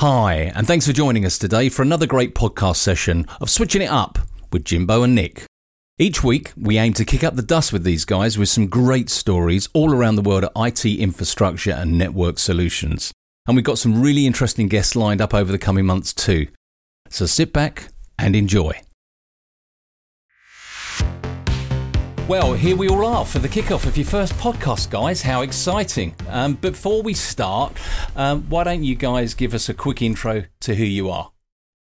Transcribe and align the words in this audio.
Hi, 0.00 0.50
and 0.54 0.66
thanks 0.66 0.86
for 0.86 0.94
joining 0.94 1.26
us 1.26 1.36
today 1.36 1.68
for 1.68 1.82
another 1.82 2.06
great 2.06 2.34
podcast 2.34 2.76
session 2.76 3.26
of 3.38 3.50
Switching 3.50 3.82
It 3.82 3.90
Up 3.90 4.18
with 4.50 4.64
Jimbo 4.64 5.02
and 5.02 5.14
Nick. 5.14 5.44
Each 5.98 6.24
week, 6.24 6.54
we 6.56 6.78
aim 6.78 6.94
to 6.94 7.04
kick 7.04 7.22
up 7.22 7.36
the 7.36 7.42
dust 7.42 7.70
with 7.70 7.84
these 7.84 8.06
guys 8.06 8.38
with 8.38 8.48
some 8.48 8.68
great 8.68 9.10
stories 9.10 9.68
all 9.74 9.92
around 9.92 10.16
the 10.16 10.22
world 10.22 10.44
of 10.44 10.52
IT 10.56 10.86
infrastructure 10.86 11.72
and 11.72 11.98
network 11.98 12.38
solutions. 12.38 13.12
And 13.46 13.56
we've 13.56 13.62
got 13.62 13.76
some 13.76 14.00
really 14.00 14.24
interesting 14.26 14.68
guests 14.68 14.96
lined 14.96 15.20
up 15.20 15.34
over 15.34 15.52
the 15.52 15.58
coming 15.58 15.84
months 15.84 16.14
too. 16.14 16.46
So 17.10 17.26
sit 17.26 17.52
back 17.52 17.88
and 18.18 18.34
enjoy. 18.34 18.80
Well, 22.30 22.52
here 22.52 22.76
we 22.76 22.88
all 22.88 23.04
are 23.04 23.26
for 23.26 23.40
the 23.40 23.48
kickoff 23.48 23.86
of 23.86 23.96
your 23.96 24.06
first 24.06 24.34
podcast, 24.34 24.88
guys. 24.88 25.20
How 25.20 25.42
exciting! 25.42 26.14
Um, 26.28 26.54
before 26.54 27.02
we 27.02 27.12
start, 27.12 27.76
um, 28.14 28.48
why 28.48 28.62
don't 28.62 28.84
you 28.84 28.94
guys 28.94 29.34
give 29.34 29.52
us 29.52 29.68
a 29.68 29.74
quick 29.74 30.00
intro 30.00 30.44
to 30.60 30.76
who 30.76 30.84
you 30.84 31.10
are? 31.10 31.32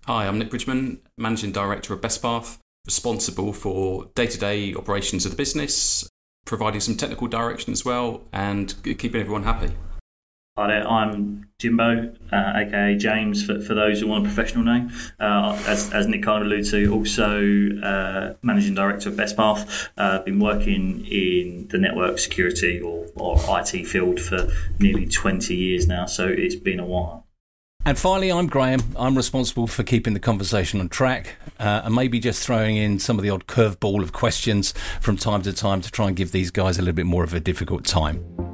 Hi, 0.07 0.29
I'm 0.29 0.39
Nick 0.39 0.51
Bridgman, 0.51 1.01
Managing 1.19 1.51
Director 1.51 1.95
of 1.95 2.01
Best 2.01 2.23
Bestpath, 2.23 2.59
responsible 2.87 3.53
for 3.53 4.05
day 4.15 4.29
to 4.29 4.39
day 4.39 4.73
operations 4.73 5.25
of 5.25 5.33
the 5.33 5.37
business, 5.37 6.09
providing 6.45 6.81
some 6.81 6.97
technical 6.97 7.27
direction 7.27 7.73
as 7.73 7.85
well, 7.85 8.23
and 8.33 8.81
keeping 8.85 9.21
everyone 9.21 9.43
happy. 9.43 9.73
Hi 10.61 10.67
there, 10.67 10.87
I'm 10.87 11.49
Jimbo, 11.59 12.15
uh, 12.31 12.53
aka 12.55 12.95
James, 12.95 13.43
for, 13.43 13.63
for 13.63 13.73
those 13.73 14.01
who 14.01 14.09
want 14.09 14.27
a 14.27 14.29
professional 14.29 14.63
name. 14.63 14.93
Uh, 15.19 15.59
as, 15.67 15.91
as 15.91 16.07
Nick 16.07 16.23
kind 16.23 16.43
of 16.43 16.49
alluded 16.49 16.67
to, 16.67 16.93
also 16.93 17.71
uh, 17.83 18.35
Managing 18.43 18.75
Director 18.75 19.09
of 19.09 19.15
Bestpath. 19.15 19.89
Uh, 19.97 20.19
been 20.19 20.39
working 20.39 21.07
in 21.07 21.67
the 21.69 21.79
network 21.79 22.19
security 22.19 22.79
or, 22.79 23.07
or 23.15 23.39
IT 23.59 23.87
field 23.87 24.21
for 24.21 24.51
nearly 24.79 25.07
20 25.07 25.57
years 25.57 25.87
now, 25.87 26.05
so 26.05 26.27
it's 26.29 26.57
been 26.57 26.79
a 26.79 26.85
while. 26.85 27.27
And 27.87 27.99
finally, 27.99 28.31
I'm 28.31 28.47
Graham. 28.47 28.83
I'm 28.99 29.17
responsible 29.17 29.67
for 29.67 29.83
keeping 29.83 30.13
the 30.13 30.21
conversation 30.21 30.79
on 30.81 30.91
track 30.91 31.37
uh, 31.59 31.81
and 31.85 31.95
maybe 31.95 32.21
just 32.21 32.45
throwing 32.45 32.77
in 32.77 32.99
some 32.99 33.19
of 33.19 33.23
the 33.23 33.31
odd 33.31 33.47
curveball 33.47 34.03
of 34.03 34.13
questions 34.13 34.75
from 35.01 35.17
time 35.17 35.41
to 35.41 35.55
time 35.55 35.81
to 35.81 35.91
try 35.91 36.09
and 36.09 36.17
give 36.17 36.33
these 36.33 36.51
guys 36.51 36.77
a 36.77 36.83
little 36.83 36.95
bit 36.95 37.07
more 37.07 37.25
of 37.25 37.33
a 37.33 37.41
difficult 37.41 37.87
time. 37.87 38.50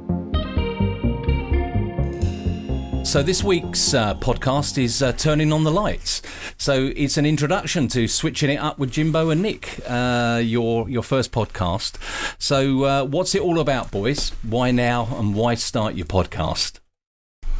So, 3.07 3.23
this 3.23 3.41
week's 3.41 3.93
uh, 3.93 4.15
podcast 4.15 4.77
is 4.77 5.01
uh, 5.01 5.13
Turning 5.13 5.53
on 5.53 5.63
the 5.63 5.71
Lights. 5.71 6.21
So, 6.57 6.91
it's 6.93 7.15
an 7.15 7.25
introduction 7.25 7.87
to 7.87 8.05
Switching 8.05 8.49
It 8.49 8.57
Up 8.57 8.77
with 8.77 8.91
Jimbo 8.91 9.29
and 9.29 9.41
Nick, 9.41 9.79
uh, 9.87 10.41
your, 10.43 10.89
your 10.89 11.03
first 11.03 11.31
podcast. 11.31 11.95
So, 12.37 12.83
uh, 12.83 13.05
what's 13.05 13.33
it 13.33 13.41
all 13.41 13.61
about, 13.61 13.91
boys? 13.91 14.31
Why 14.43 14.71
now 14.71 15.07
and 15.17 15.33
why 15.33 15.55
start 15.55 15.95
your 15.95 16.05
podcast? 16.05 16.79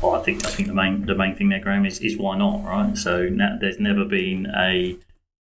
Well, 0.01 0.15
I 0.15 0.21
think 0.21 0.45
I 0.45 0.49
think 0.49 0.67
the 0.67 0.75
main 0.75 1.05
the 1.05 1.15
main 1.15 1.33
thing 1.33 1.47
there, 1.47 1.61
Graham, 1.61 1.85
is, 1.85 1.99
is 1.99 2.17
why 2.17 2.37
not, 2.37 2.65
right? 2.65 2.97
So 2.97 3.29
there's 3.61 3.79
never 3.79 4.03
been 4.03 4.51
a 4.53 4.97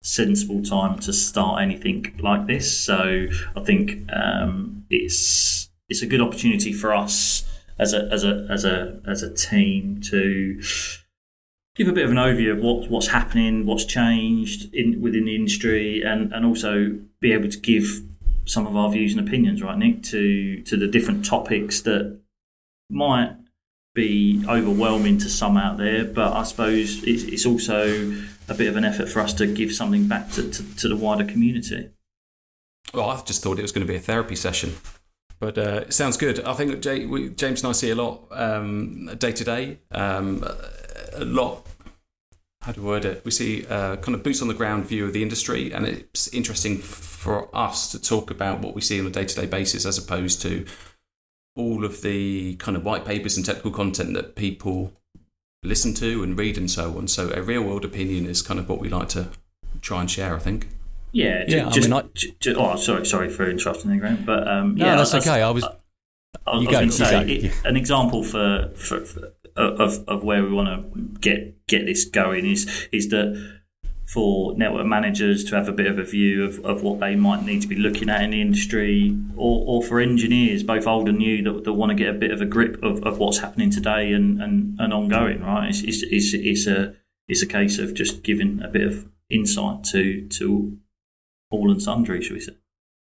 sensible 0.03 0.65
time 0.65 0.99
to 0.99 1.13
start 1.13 1.63
anything 1.63 2.19
like 2.21 2.49
this. 2.49 2.77
So 2.77 3.29
I 3.57 3.61
think 3.61 4.13
um, 4.13 4.85
it's 4.91 5.71
it's 5.89 6.03
a 6.03 6.07
good 6.07 6.21
opportunity 6.21 6.73
for 6.73 6.93
us 6.93 7.49
as 7.79 7.93
a 7.93 8.09
as 8.13 8.25
a 8.25 8.47
as 8.51 8.65
a 8.65 9.01
as 9.07 9.23
a 9.23 9.33
team 9.33 10.01
to 10.11 10.61
give 11.75 11.89
a 11.89 11.93
bit 11.93 12.05
of 12.05 12.11
an 12.11 12.17
overview 12.17 12.53
of 12.53 12.63
what 12.63 12.91
what's 12.91 13.09
happening, 13.09 13.67
what's 13.67 13.85
changed 13.85 14.73
in 14.75 15.01
within 15.01 15.25
the 15.25 15.35
industry, 15.35 16.03
and 16.03 16.33
and 16.33 16.45
also 16.45 16.99
be 17.21 17.33
able 17.33 17.49
to 17.49 17.59
give 17.59 18.03
some 18.45 18.67
of 18.67 18.77
our 18.77 18.91
views 18.91 19.15
and 19.15 19.27
opinions, 19.27 19.63
right, 19.63 19.79
Nick, 19.79 20.03
to 20.05 20.63
to 20.63 20.77
the 20.77 20.89
different 20.89 21.25
topics 21.25 21.81
that 21.83 22.21
might 22.91 23.37
be 23.95 24.43
overwhelming 24.49 25.19
to 25.19 25.29
some 25.29 25.57
out 25.57 25.77
there, 25.77 26.05
but 26.05 26.33
I 26.33 26.45
suppose 26.45 27.03
it's, 27.05 27.45
also 27.45 28.13
a 28.49 28.55
bit 28.55 28.69
of 28.69 28.77
an 28.77 28.85
effort 28.85 29.09
for 29.09 29.21
us 29.21 29.35
to 29.35 29.47
give 29.47 29.73
something 29.73 30.09
back 30.09 30.31
to, 30.33 30.51
to, 30.51 30.77
to 30.77 30.89
the 30.89 30.97
wider 30.97 31.25
community. 31.25 31.91
Well, 32.95 33.11
I 33.11 33.21
just 33.23 33.43
thought 33.43 33.59
it 33.59 33.63
was 33.63 33.73
going 33.73 33.87
to 33.87 33.91
be 33.91 33.97
a 33.97 34.01
therapy 34.01 34.35
session. 34.35 34.77
But 35.43 35.59
uh, 35.59 35.81
it 35.89 35.93
sounds 35.93 36.17
good. 36.17 36.39
I 36.45 36.53
think 36.53 36.85
we, 37.11 37.31
James 37.31 37.65
and 37.65 37.71
I 37.71 37.73
see 37.73 37.91
a 37.91 37.97
lot 37.97 38.31
day 39.19 39.33
to 39.33 39.43
day. 39.43 39.79
A 39.91 40.23
lot. 41.19 41.67
How 42.61 42.71
to 42.71 42.81
word 42.81 43.05
it? 43.05 43.25
We 43.25 43.33
see 43.33 43.67
uh, 43.67 43.97
kind 43.97 44.15
of 44.15 44.23
boots 44.23 44.41
on 44.41 44.47
the 44.47 44.55
ground 44.55 44.85
view 44.85 45.05
of 45.05 45.13
the 45.13 45.21
industry, 45.21 45.73
and 45.73 45.85
it's 45.85 46.29
interesting 46.29 46.79
for 46.79 47.49
us 47.53 47.91
to 47.91 48.01
talk 48.01 48.31
about 48.31 48.61
what 48.61 48.77
we 48.77 48.81
see 48.81 49.01
on 49.01 49.07
a 49.09 49.11
day 49.11 49.25
to 49.25 49.35
day 49.35 49.47
basis, 49.47 49.85
as 49.85 49.99
opposed 49.99 50.41
to 50.43 50.65
all 51.57 51.85
of 51.85 52.03
the 52.03 52.55
kind 52.57 52.77
of 52.77 52.85
white 52.85 53.05
papers 53.05 53.37
and 53.37 53.45
technical 53.45 53.73
content 53.73 54.15
that 54.15 54.37
people 54.37 54.93
listen 55.65 55.93
to 55.95 56.23
and 56.23 56.39
read 56.39 56.57
and 56.57 56.71
so 56.71 56.97
on. 56.97 57.09
So 57.09 57.33
a 57.35 57.43
real 57.43 57.63
world 57.63 57.85
opinion 57.85 58.27
is 58.27 58.43
kind 58.43 58.61
of 58.61 58.69
what 58.69 58.79
we 58.79 58.89
like 58.89 59.09
to 59.09 59.31
try 59.81 60.03
and 60.03 60.09
share. 60.09 60.37
I 60.37 60.39
think. 60.39 60.69
Yeah, 61.13 61.45
yeah. 61.47 61.71
Just, 61.71 61.91
I 61.91 62.03
mean, 62.03 62.11
I, 62.15 62.19
just, 62.41 62.59
oh, 62.59 62.77
sorry, 62.77 63.07
sorry 63.07 63.29
for 63.29 63.49
interrupting 63.49 63.91
there, 63.91 64.01
Graham. 64.01 64.25
But 64.25 64.49
um, 64.49 64.75
no, 64.75 64.87
yeah, 64.87 64.97
that's 64.97 65.15
okay. 65.15 65.43
I 65.43 65.51
was. 65.51 65.65
I, 65.65 65.77
I 66.47 66.57
was 66.57 66.67
going 66.67 66.89
to 66.89 66.95
say 66.95 67.31
it, 67.31 67.53
an 67.65 67.77
example 67.77 68.25
for, 68.25 68.73
for, 68.75 69.05
for, 69.05 69.33
of 69.55 70.03
of 70.09 70.25
where 70.25 70.43
we 70.43 70.51
want 70.51 70.69
to 70.69 71.21
get 71.21 71.67
get 71.67 71.85
this 71.85 72.07
going 72.07 72.47
is 72.47 72.89
is 72.91 73.11
that 73.11 73.61
for 74.13 74.55
network 74.59 74.87
managers 74.87 75.43
to 75.45 75.57
have 75.57 75.69
a 75.69 75.73
bit 75.73 75.87
of 75.87 75.99
a 75.99 76.05
view 76.05 76.45
of, 76.45 76.63
of 76.67 76.83
what 76.83 77.01
they 77.01 77.15
might 77.15 77.45
need 77.45 77.63
to 77.63 77.69
be 77.69 77.77
looking 77.77 78.11
at 78.11 78.23
in 78.23 78.31
the 78.31 78.43
industry, 78.43 79.17
or, 79.37 79.65
or 79.67 79.83
for 79.83 80.01
engineers, 80.01 80.63
both 80.63 80.87
old 80.87 81.09
and 81.09 81.17
new, 81.17 81.43
that, 81.43 81.65
that 81.65 81.73
want 81.73 81.89
to 81.89 81.95
get 81.95 82.11
a 82.11 82.13
bit 82.13 82.31
of 82.31 82.43
a 82.43 82.45
grip 82.45 82.83
of, 82.83 83.03
of 83.05 83.17
what's 83.17 83.39
happening 83.39 83.71
today 83.71 84.13
and, 84.13 84.43
and, 84.43 84.79
and 84.79 84.93
ongoing, 84.93 85.41
right? 85.41 85.71
It's, 85.71 85.81
it's, 85.81 86.03
it's, 86.03 86.35
it's, 86.35 86.67
a, 86.67 86.95
it's 87.27 87.41
a 87.41 87.47
case 87.47 87.79
of 87.79 87.95
just 87.95 88.23
giving 88.23 88.61
a 88.63 88.69
bit 88.69 88.83
of 88.83 89.09
insight 89.31 89.83
to, 89.85 90.29
to 90.29 90.77
all 91.53 91.71
and 91.71 91.83
sundry, 91.83 92.23
shall 92.23 92.35
we 92.35 92.41
say. 92.41 92.55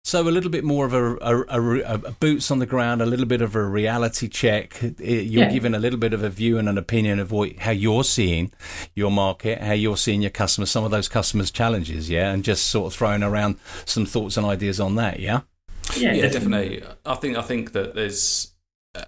So 0.03 0.21
a 0.21 0.29
little 0.29 0.51
bit 0.51 0.63
more 0.63 0.85
of 0.85 0.93
a, 0.93 1.15
a, 1.15 1.41
a, 1.49 1.93
a, 1.93 2.11
boots 2.11 2.51
on 2.51 2.59
the 2.59 2.67
ground, 2.67 3.01
a 3.01 3.07
little 3.07 3.25
bit 3.25 3.41
of 3.41 3.55
a 3.55 3.63
reality 3.63 4.27
check. 4.27 4.79
You're 4.99 5.23
yeah. 5.23 5.51
giving 5.51 5.73
a 5.73 5.79
little 5.79 5.97
bit 5.97 6.13
of 6.13 6.21
a 6.21 6.29
view 6.29 6.59
and 6.59 6.69
an 6.69 6.77
opinion 6.77 7.17
of 7.17 7.31
what, 7.31 7.57
how 7.57 7.71
you're 7.71 8.03
seeing 8.03 8.51
your 8.93 9.09
market, 9.09 9.61
how 9.61 9.71
you're 9.73 9.97
seeing 9.97 10.21
your 10.21 10.29
customers, 10.29 10.69
some 10.69 10.83
of 10.83 10.91
those 10.91 11.09
customers' 11.09 11.49
challenges, 11.49 12.07
yeah, 12.07 12.31
and 12.31 12.43
just 12.43 12.67
sort 12.67 12.93
of 12.93 12.95
throwing 12.95 13.23
around 13.23 13.57
some 13.85 14.05
thoughts 14.05 14.37
and 14.37 14.45
ideas 14.45 14.79
on 14.79 14.93
that, 14.93 15.19
yeah. 15.19 15.41
Yeah, 15.97 16.13
yeah 16.13 16.29
definitely. 16.29 16.83
I 17.03 17.15
think 17.15 17.35
I 17.35 17.41
think 17.41 17.71
that 17.71 17.95
there's 17.95 18.53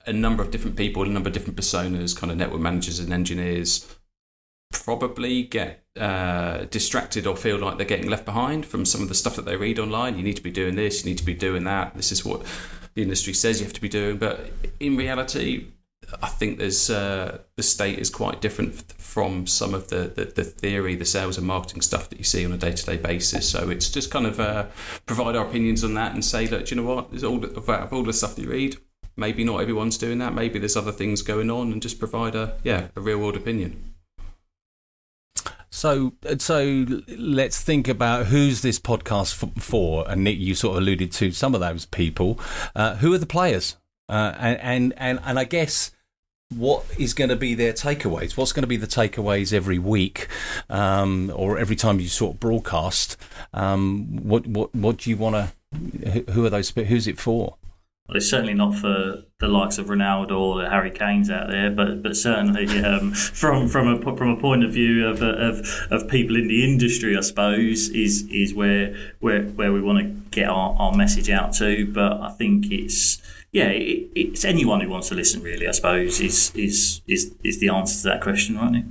a 0.08 0.14
number 0.14 0.42
of 0.42 0.50
different 0.50 0.78
people, 0.78 1.04
a 1.04 1.10
number 1.10 1.30
of 1.30 1.34
different 1.34 1.60
personas, 1.60 2.18
kind 2.18 2.32
of 2.32 2.40
network 2.40 2.62
managers 2.62 3.00
and 3.00 3.14
engineers 3.14 3.88
probably 4.72 5.44
get 5.44 5.84
uh, 5.98 6.66
distracted 6.70 7.28
or 7.28 7.36
feel 7.36 7.58
like 7.58 7.78
they're 7.78 7.86
getting 7.86 8.10
left 8.10 8.26
behind 8.26 8.66
from 8.66 8.86
some 8.86 9.02
of 9.02 9.10
the 9.10 9.16
stuff 9.16 9.36
that 9.36 9.46
they 9.46 9.56
read 9.56 9.80
online. 9.80 10.18
You 10.18 10.24
need 10.24 10.36
to 10.38 10.44
be 10.44 10.52
doing 10.52 10.76
this, 10.76 11.04
you 11.04 11.10
need 11.12 11.18
to 11.18 11.26
be 11.26 11.34
doing 11.34 11.64
that. 11.66 11.96
This 11.96 12.12
is 12.12 12.24
what 12.24 12.46
the 12.94 13.04
industry 13.04 13.34
says 13.34 13.60
you 13.60 13.66
have 13.66 13.74
to 13.74 13.82
be 13.82 13.90
doing. 13.90 14.18
But 14.18 14.52
in 14.80 14.98
reality, 14.98 15.68
I 16.22 16.28
think 16.28 16.58
there's 16.58 16.90
uh, 16.90 17.40
the 17.56 17.64
state 17.64 18.00
is 18.00 18.10
quite 18.10 18.42
different 18.42 18.94
from 18.94 19.46
some 19.46 19.74
of 19.74 19.90
the, 19.90 20.12
the, 20.16 20.26
the, 20.26 20.44
theory, 20.44 20.96
the 20.96 21.06
sales 21.06 21.38
and 21.38 21.46
marketing 21.46 21.82
stuff 21.82 22.10
that 22.10 22.18
you 22.18 22.24
see 22.24 22.46
on 22.46 22.54
a 22.54 22.58
day 22.58 22.72
to 22.72 22.86
day 22.86 22.98
basis. 22.98 23.50
So 23.50 23.70
it's 23.70 23.90
just 23.90 24.10
kind 24.10 24.26
of 24.26 24.40
uh, 24.40 24.68
provide 25.06 25.36
our 25.36 25.46
opinions 25.46 25.84
on 25.84 25.96
that 25.96 26.14
and 26.14 26.24
say, 26.24 26.48
look, 26.48 26.72
you 26.72 26.78
know 26.78 26.84
what? 26.84 27.12
There's 27.12 27.24
all 27.24 27.44
of 27.44 27.94
all 27.94 28.04
the 28.04 28.14
stuff 28.14 28.36
that 28.36 28.42
you 28.42 28.50
read. 28.50 28.78
Maybe 29.18 29.44
not 29.44 29.62
everyone's 29.62 29.98
doing 29.98 30.20
that. 30.20 30.34
Maybe 30.34 30.60
there's 30.60 30.78
other 30.78 30.92
things 30.92 31.24
going 31.24 31.50
on, 31.50 31.72
and 31.72 31.82
just 31.82 32.00
provide 32.00 32.36
a 32.36 32.56
yeah 32.64 32.88
a 32.96 33.02
real 33.02 33.18
world 33.18 33.36
opinion. 33.36 33.94
So, 35.78 36.14
so 36.40 36.88
let's 37.08 37.62
think 37.62 37.88
about 37.88 38.26
who's 38.26 38.64
this 38.64 38.80
podcast 38.80 39.62
for. 39.62 40.10
And 40.10 40.24
Nick, 40.24 40.40
you 40.40 40.56
sort 40.56 40.76
of 40.76 40.82
alluded 40.82 41.12
to 41.12 41.32
some 41.32 41.54
of 41.54 41.62
those 41.62 41.86
people. 41.86 42.40
Uh, 42.76 42.96
who 42.96 43.14
are 43.14 43.20
the 43.20 43.28
players? 43.28 43.76
Uh, 44.10 44.34
and, 44.40 44.60
and 44.60 44.94
and 44.98 45.20
and 45.24 45.38
I 45.38 45.44
guess 45.44 45.92
what 46.56 46.84
is 46.98 47.14
going 47.14 47.30
to 47.30 47.36
be 47.36 47.54
their 47.54 47.74
takeaways? 47.74 48.36
What's 48.36 48.54
going 48.54 48.64
to 48.64 48.68
be 48.68 48.78
the 48.78 48.88
takeaways 48.88 49.54
every 49.54 49.78
week, 49.78 50.28
um, 50.68 51.32
or 51.36 51.60
every 51.60 51.76
time 51.76 52.00
you 52.00 52.08
sort 52.08 52.34
of 52.34 52.40
broadcast? 52.40 53.16
Um, 53.54 54.18
what 54.24 54.48
what 54.48 54.74
what 54.74 54.98
do 54.98 55.12
you 55.12 55.18
want 55.18 55.36
to? 55.36 56.32
Who 56.32 56.44
are 56.44 56.50
those? 56.50 56.72
Who's 56.72 57.06
it 57.06 57.20
for? 57.20 57.56
Well, 58.08 58.18
it's 58.18 58.30
certainly 58.30 58.54
not 58.54 58.76
for 58.76 59.24
the 59.40 59.48
likes 59.48 59.78
of 59.78 59.88
Ronaldo 59.88 60.32
or 60.32 60.62
the 60.62 60.70
Harry 60.70 60.92
Kane's 60.92 61.30
out 61.30 61.50
there, 61.50 61.70
but 61.70 62.02
but 62.02 62.16
certainly 62.16 62.66
um, 62.84 63.12
from 63.14 63.68
from 63.68 63.88
a 63.88 64.16
from 64.16 64.30
a 64.30 64.38
point 64.38 64.64
of 64.64 64.72
view 64.72 65.06
of, 65.06 65.22
of 65.22 65.68
of 65.92 66.08
people 66.08 66.38
in 66.38 66.48
the 66.48 66.64
industry, 66.64 67.18
I 67.18 67.22
suppose 67.22 67.90
is 67.90 68.26
is 68.30 68.54
where 68.54 68.96
where 69.20 69.44
where 69.44 69.74
we 69.74 69.82
want 69.82 70.00
to 70.00 70.06
get 70.32 70.48
our, 70.50 70.76
our 70.80 70.96
message 70.96 71.30
out 71.30 71.54
to. 71.56 71.92
But 71.92 72.14
I 72.22 72.30
think 72.32 72.72
it's 72.72 73.22
yeah, 73.52 73.68
it, 73.68 74.10
it's 74.16 74.46
anyone 74.46 74.82
who 74.82 74.90
wants 74.90 75.10
to 75.10 75.16
listen. 75.16 75.42
Really, 75.42 75.68
I 75.68 75.72
suppose 75.72 76.22
is 76.22 76.56
is 76.56 77.02
is 77.08 77.36
is 77.44 77.60
the 77.60 77.70
answer 77.70 77.98
to 78.04 78.04
that 78.10 78.22
question, 78.22 78.58
right? 78.58 78.72
Nick? 78.72 78.86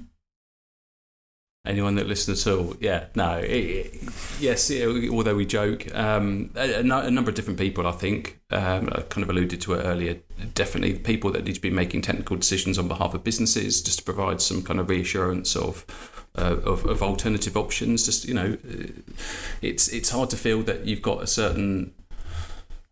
Anyone 1.66 1.96
that 1.96 2.06
listens 2.06 2.46
at 2.46 2.52
all, 2.52 2.74
yeah, 2.80 3.06
no, 3.14 3.38
it, 3.38 3.48
it, 3.48 4.02
yes, 4.38 4.70
it, 4.70 4.86
although 5.10 5.34
we 5.34 5.44
joke, 5.44 5.92
um, 5.94 6.50
a, 6.54 6.80
a, 6.80 6.82
number 6.82 7.28
of 7.28 7.34
different 7.34 7.58
people, 7.58 7.86
I 7.86 7.92
think, 7.92 8.40
um, 8.50 8.88
I 8.92 9.02
kind 9.02 9.22
of 9.22 9.30
alluded 9.30 9.60
to 9.62 9.74
it 9.74 9.82
earlier, 9.82 10.18
definitely 10.54 10.98
people 10.98 11.30
that 11.32 11.44
need 11.44 11.54
to 11.54 11.60
be 11.60 11.70
making 11.70 12.02
technical 12.02 12.36
decisions 12.36 12.78
on 12.78 12.88
behalf 12.88 13.14
of 13.14 13.24
businesses 13.24 13.82
just 13.82 13.98
to 13.98 14.04
provide 14.04 14.40
some 14.40 14.62
kind 14.62 14.80
of 14.80 14.88
reassurance 14.88 15.56
of. 15.56 15.84
Uh, 16.38 16.60
of, 16.66 16.84
of 16.84 17.02
alternative 17.02 17.56
options, 17.56 18.04
just 18.04 18.26
you 18.26 18.34
know, 18.34 18.58
it's 19.62 19.88
it's 19.88 20.10
hard 20.10 20.28
to 20.28 20.36
feel 20.36 20.62
that 20.62 20.84
you've 20.84 21.00
got 21.00 21.22
a 21.22 21.26
certain 21.26 21.94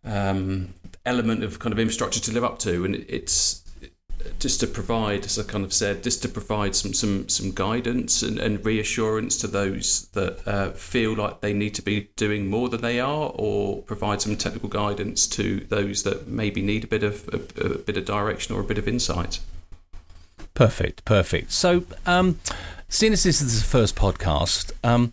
um, 0.03 0.73
element 1.05 1.45
of 1.45 1.59
kind 1.59 1.71
of 1.71 1.79
infrastructure 1.79 2.21
to 2.21 2.33
live 2.33 2.43
up 2.43 2.59
to, 2.61 2.87
and 2.87 2.95
it's 2.95 3.64
just 4.39 4.61
to 4.61 4.67
provide, 4.67 5.25
as 5.25 5.39
I 5.39 5.43
kind 5.43 5.65
of 5.65 5.73
said, 5.73 6.03
just 6.03 6.23
to 6.23 6.29
provide 6.29 6.75
some 6.77 6.93
some 6.93 7.29
some 7.29 7.53
guidance 7.53 8.23
and, 8.23 8.39
and 8.39 8.65
reassurance 8.65 9.37
to 9.39 9.47
those 9.47 10.09
that 10.13 10.47
uh, 10.47 10.71
feel 10.71 11.15
like 11.15 11.41
they 11.41 11.53
need 11.53 11.75
to 11.75 11.83
be 11.83 12.09
doing 12.17 12.49
more 12.49 12.69
than 12.69 12.83
they 12.83 13.01
are, 13.01 13.33
or 13.35 13.83
provide 13.83 14.21
some 14.21 14.37
technical 14.37 14.69
guidance 14.69 15.27
to 15.29 15.61
those 15.61 16.03
that 16.03 16.29
maybe 16.29 16.63
need 16.63 16.85
a 16.85 16.89
bit 16.89 17.03
of 17.03 17.29
a, 17.33 17.65
a 17.65 17.79
bit 17.79 17.97
of 17.97 18.05
direction 18.05 18.55
or 18.55 18.61
a 18.61 18.65
bit 18.65 18.79
of 18.79 18.87
insight. 18.89 19.41
Perfect, 20.55 21.05
perfect. 21.05 21.51
So, 21.51 21.85
um, 22.07 22.39
seeing 22.89 23.13
as 23.13 23.25
this 23.25 23.43
is 23.43 23.61
the 23.61 23.67
first 23.67 23.97
podcast, 23.97 24.71
um, 24.85 25.13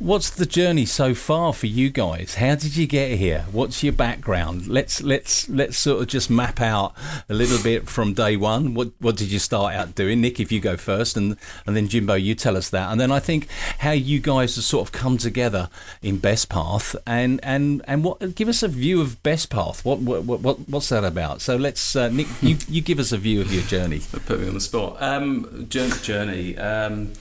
What's 0.00 0.30
the 0.30 0.46
journey 0.46 0.86
so 0.86 1.14
far 1.14 1.52
for 1.52 1.66
you 1.66 1.90
guys? 1.90 2.36
How 2.36 2.54
did 2.54 2.74
you 2.74 2.86
get 2.86 3.18
here? 3.18 3.44
What's 3.52 3.82
your 3.82 3.92
background? 3.92 4.66
Let's 4.66 5.02
let's 5.02 5.46
let's 5.50 5.76
sort 5.76 6.00
of 6.00 6.08
just 6.08 6.30
map 6.30 6.58
out 6.58 6.94
a 7.28 7.34
little 7.34 7.62
bit 7.62 7.86
from 7.86 8.14
day 8.14 8.34
one. 8.34 8.72
What 8.72 8.92
what 8.98 9.18
did 9.18 9.30
you 9.30 9.38
start 9.38 9.74
out 9.74 9.94
doing, 9.94 10.22
Nick? 10.22 10.40
If 10.40 10.50
you 10.50 10.58
go 10.58 10.78
first, 10.78 11.18
and 11.18 11.36
and 11.66 11.76
then 11.76 11.86
Jimbo, 11.86 12.14
you 12.14 12.34
tell 12.34 12.56
us 12.56 12.70
that, 12.70 12.90
and 12.90 12.98
then 12.98 13.12
I 13.12 13.20
think 13.20 13.46
how 13.80 13.90
you 13.90 14.20
guys 14.20 14.56
have 14.56 14.64
sort 14.64 14.88
of 14.88 14.92
come 14.92 15.18
together 15.18 15.68
in 16.00 16.16
Best 16.16 16.48
Path, 16.48 16.96
and 17.06 17.38
and 17.42 17.82
and 17.86 18.02
what 18.02 18.34
give 18.34 18.48
us 18.48 18.62
a 18.62 18.68
view 18.68 19.02
of 19.02 19.22
Best 19.22 19.50
Path. 19.50 19.84
What 19.84 19.98
what, 19.98 20.24
what 20.24 20.66
what's 20.66 20.88
that 20.88 21.04
about? 21.04 21.42
So 21.42 21.56
let's 21.56 21.94
uh, 21.94 22.08
Nick, 22.08 22.26
you 22.40 22.56
you 22.70 22.80
give 22.80 23.00
us 23.00 23.12
a 23.12 23.18
view 23.18 23.42
of 23.42 23.52
your 23.52 23.64
journey. 23.64 24.00
Put 24.24 24.40
me 24.40 24.48
on 24.48 24.54
the 24.54 24.60
spot. 24.60 24.96
Um, 25.02 25.66
journey. 25.68 26.56
Um, 26.56 27.12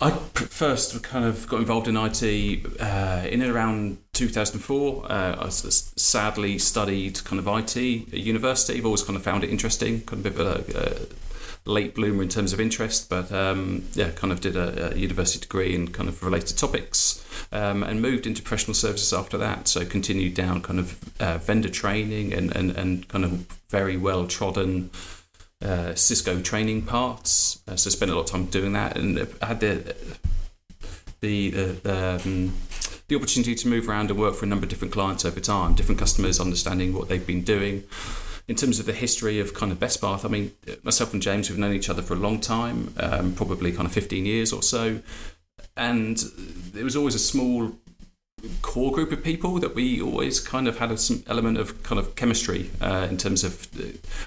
I 0.00 0.10
first 0.10 1.02
kind 1.02 1.24
of 1.24 1.48
got 1.48 1.58
involved 1.58 1.88
in 1.88 1.96
IT 1.96 2.22
uh, 2.80 3.26
in 3.28 3.42
and 3.42 3.50
around 3.50 3.98
2004. 4.12 5.10
Uh, 5.10 5.36
I 5.40 5.48
sadly 5.48 6.58
studied 6.58 7.24
kind 7.24 7.40
of 7.40 7.48
IT 7.48 7.76
at 8.12 8.20
university. 8.20 8.78
I've 8.78 8.84
always 8.86 9.02
kind 9.02 9.16
of 9.16 9.24
found 9.24 9.42
it 9.42 9.50
interesting, 9.50 10.02
kind 10.02 10.24
of 10.24 10.26
a 10.26 10.30
bit 10.30 10.46
of 10.46 10.76
a, 10.76 11.08
a 11.66 11.70
late 11.70 11.96
bloomer 11.96 12.22
in 12.22 12.28
terms 12.28 12.52
of 12.52 12.60
interest, 12.60 13.10
but 13.10 13.32
um, 13.32 13.84
yeah, 13.94 14.10
kind 14.10 14.32
of 14.32 14.40
did 14.40 14.56
a, 14.56 14.92
a, 14.92 14.96
university 14.96 15.40
degree 15.40 15.74
in 15.74 15.88
kind 15.88 16.08
of 16.08 16.22
related 16.22 16.56
topics 16.56 17.24
um, 17.50 17.82
and 17.82 18.00
moved 18.00 18.24
into 18.24 18.40
professional 18.40 18.74
services 18.74 19.12
after 19.12 19.36
that. 19.36 19.66
So 19.66 19.84
continued 19.84 20.34
down 20.34 20.62
kind 20.62 20.78
of 20.78 21.20
uh, 21.20 21.38
vendor 21.38 21.68
training 21.68 22.32
and, 22.32 22.54
and, 22.54 22.70
and 22.70 23.08
kind 23.08 23.24
of 23.24 23.46
very 23.68 23.96
well 23.96 24.28
trodden 24.28 24.90
uh, 25.64 25.94
Cisco 25.94 26.40
training 26.40 26.82
parts. 26.82 27.62
Uh, 27.66 27.76
so 27.76 27.90
spent 27.90 28.10
a 28.10 28.14
lot 28.14 28.22
of 28.22 28.26
time 28.30 28.46
doing 28.46 28.72
that, 28.74 28.96
and 28.96 29.18
had 29.42 29.60
the 29.60 29.96
the 31.20 31.50
the, 31.50 32.20
um, 32.24 32.54
the 33.08 33.16
opportunity 33.16 33.54
to 33.54 33.68
move 33.68 33.88
around 33.88 34.10
and 34.10 34.18
work 34.18 34.34
for 34.34 34.44
a 34.44 34.48
number 34.48 34.64
of 34.64 34.70
different 34.70 34.92
clients 34.92 35.24
over 35.24 35.40
time, 35.40 35.74
different 35.74 35.98
customers, 35.98 36.40
understanding 36.40 36.92
what 36.94 37.08
they've 37.08 37.26
been 37.26 37.42
doing. 37.42 37.84
In 38.46 38.56
terms 38.56 38.80
of 38.80 38.86
the 38.86 38.94
history 38.94 39.40
of 39.40 39.52
kind 39.52 39.72
of 39.72 39.78
Best 39.78 40.00
Path, 40.00 40.24
I 40.24 40.28
mean, 40.28 40.52
myself 40.82 41.12
and 41.12 41.20
James 41.20 41.50
we've 41.50 41.58
known 41.58 41.74
each 41.74 41.90
other 41.90 42.00
for 42.00 42.14
a 42.14 42.18
long 42.18 42.40
time, 42.40 42.94
um, 42.98 43.34
probably 43.34 43.72
kind 43.72 43.84
of 43.84 43.92
15 43.92 44.24
years 44.24 44.54
or 44.54 44.62
so. 44.62 45.00
And 45.76 46.18
it 46.74 46.82
was 46.82 46.96
always 46.96 47.14
a 47.14 47.18
small 47.18 47.72
core 48.62 48.92
group 48.92 49.12
of 49.12 49.22
people 49.22 49.58
that 49.58 49.74
we 49.74 50.00
always 50.00 50.40
kind 50.40 50.68
of 50.68 50.78
had 50.78 50.90
a, 50.90 50.98
some 50.98 51.22
element 51.26 51.58
of 51.58 51.82
kind 51.82 51.98
of 51.98 52.14
chemistry 52.14 52.70
uh, 52.80 53.06
in 53.10 53.16
terms 53.16 53.44
of 53.44 53.68
uh, 53.78 53.84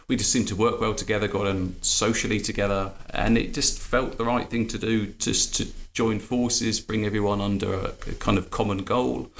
we 0.07 0.15
just 0.15 0.31
seemed 0.31 0.47
to 0.47 0.55
work 0.55 0.79
well 0.81 0.93
together, 0.93 1.27
got 1.27 1.47
on 1.47 1.75
socially 1.81 2.39
together, 2.39 2.91
and 3.09 3.37
it 3.37 3.53
just 3.53 3.79
felt 3.79 4.17
the 4.17 4.25
right 4.25 4.49
thing 4.49 4.67
to 4.67 4.77
do 4.77 5.07
just 5.07 5.55
to 5.55 5.67
join 5.93 6.19
forces, 6.19 6.79
bring 6.79 7.05
everyone 7.05 7.41
under 7.41 7.73
a, 7.73 7.93
a 8.07 8.13
kind 8.19 8.37
of 8.37 8.49
common 8.49 8.79
goal. 8.79 9.31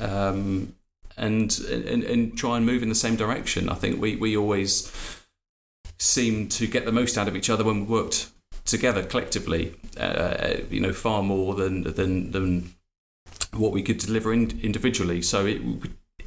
Um, 0.00 0.74
and, 1.16 1.56
and 1.70 2.02
and 2.02 2.36
try 2.36 2.56
and 2.56 2.66
move 2.66 2.82
in 2.82 2.88
the 2.88 2.94
same 2.94 3.14
direction. 3.14 3.68
I 3.68 3.74
think 3.74 4.00
we, 4.00 4.16
we 4.16 4.36
always 4.36 4.92
seemed 5.98 6.50
to 6.52 6.66
get 6.66 6.84
the 6.84 6.92
most 6.92 7.16
out 7.16 7.28
of 7.28 7.36
each 7.36 7.48
other 7.48 7.62
when 7.62 7.80
we 7.80 7.86
worked 7.86 8.30
together 8.64 9.04
collectively. 9.04 9.74
Uh, 9.96 10.56
you 10.70 10.80
know, 10.80 10.92
far 10.92 11.22
more 11.22 11.54
than 11.54 11.82
than 11.84 12.32
than 12.32 12.74
what 13.56 13.72
we 13.72 13.82
could 13.82 13.98
deliver 13.98 14.32
in, 14.32 14.60
individually. 14.62 15.22
So 15.22 15.46
it 15.46 15.60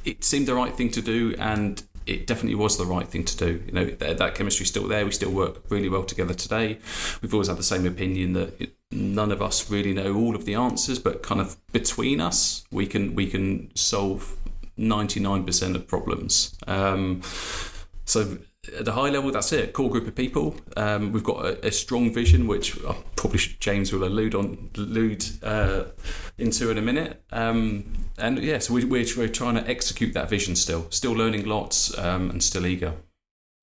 it 0.04 0.24
seemed 0.24 0.46
the 0.46 0.54
right 0.54 0.74
thing 0.74 0.90
to 0.90 1.02
do, 1.02 1.34
and 1.38 1.82
it 2.06 2.26
definitely 2.26 2.54
was 2.54 2.78
the 2.78 2.86
right 2.86 3.06
thing 3.06 3.24
to 3.24 3.36
do. 3.36 3.62
You 3.66 3.72
know, 3.72 3.84
that, 3.84 4.18
that 4.18 4.34
chemistry 4.34 4.64
is 4.64 4.70
still 4.70 4.88
there. 4.88 5.04
We 5.04 5.10
still 5.10 5.30
work 5.30 5.62
really 5.68 5.88
well 5.88 6.04
together 6.04 6.34
today. 6.34 6.78
We've 7.20 7.34
always 7.34 7.48
had 7.48 7.58
the 7.58 7.62
same 7.62 7.86
opinion 7.86 8.32
that 8.32 8.72
none 8.90 9.30
of 9.30 9.42
us 9.42 9.70
really 9.70 9.92
know 9.92 10.14
all 10.14 10.34
of 10.34 10.46
the 10.46 10.54
answers, 10.54 10.98
but 10.98 11.22
kind 11.22 11.40
of 11.40 11.56
between 11.72 12.20
us, 12.20 12.64
we 12.70 12.86
can 12.86 13.14
we 13.14 13.26
can 13.26 13.70
solve 13.76 14.36
ninety 14.76 15.20
nine 15.20 15.44
percent 15.44 15.76
of 15.76 15.86
problems. 15.86 16.56
Um, 16.66 17.20
so 18.04 18.38
at 18.78 18.88
a 18.88 18.92
high 18.92 19.08
level, 19.08 19.30
that's 19.30 19.52
it. 19.52 19.72
Core 19.72 19.90
group 19.90 20.06
of 20.06 20.14
people. 20.14 20.56
Um, 20.76 21.12
we've 21.12 21.24
got 21.24 21.44
a, 21.44 21.66
a, 21.66 21.72
strong 21.72 22.12
vision, 22.12 22.46
which 22.46 22.82
uh, 22.84 22.94
probably 23.16 23.40
James 23.60 23.92
will 23.92 24.04
allude 24.04 24.34
on 24.34 24.70
allude 24.76 25.24
uh, 25.42 25.84
into 26.36 26.70
in 26.70 26.78
a 26.78 26.82
minute. 26.82 27.22
Um, 27.32 27.92
and 28.18 28.38
yeah, 28.38 28.58
so 28.58 28.74
we, 28.74 28.84
we're, 28.84 29.06
we're 29.16 29.28
trying 29.28 29.54
to 29.54 29.68
execute 29.68 30.14
that 30.14 30.28
vision 30.28 30.56
still, 30.56 30.86
still 30.90 31.12
learning 31.12 31.46
lots, 31.46 31.96
um, 31.98 32.30
and 32.30 32.42
still 32.42 32.66
eager. 32.66 32.94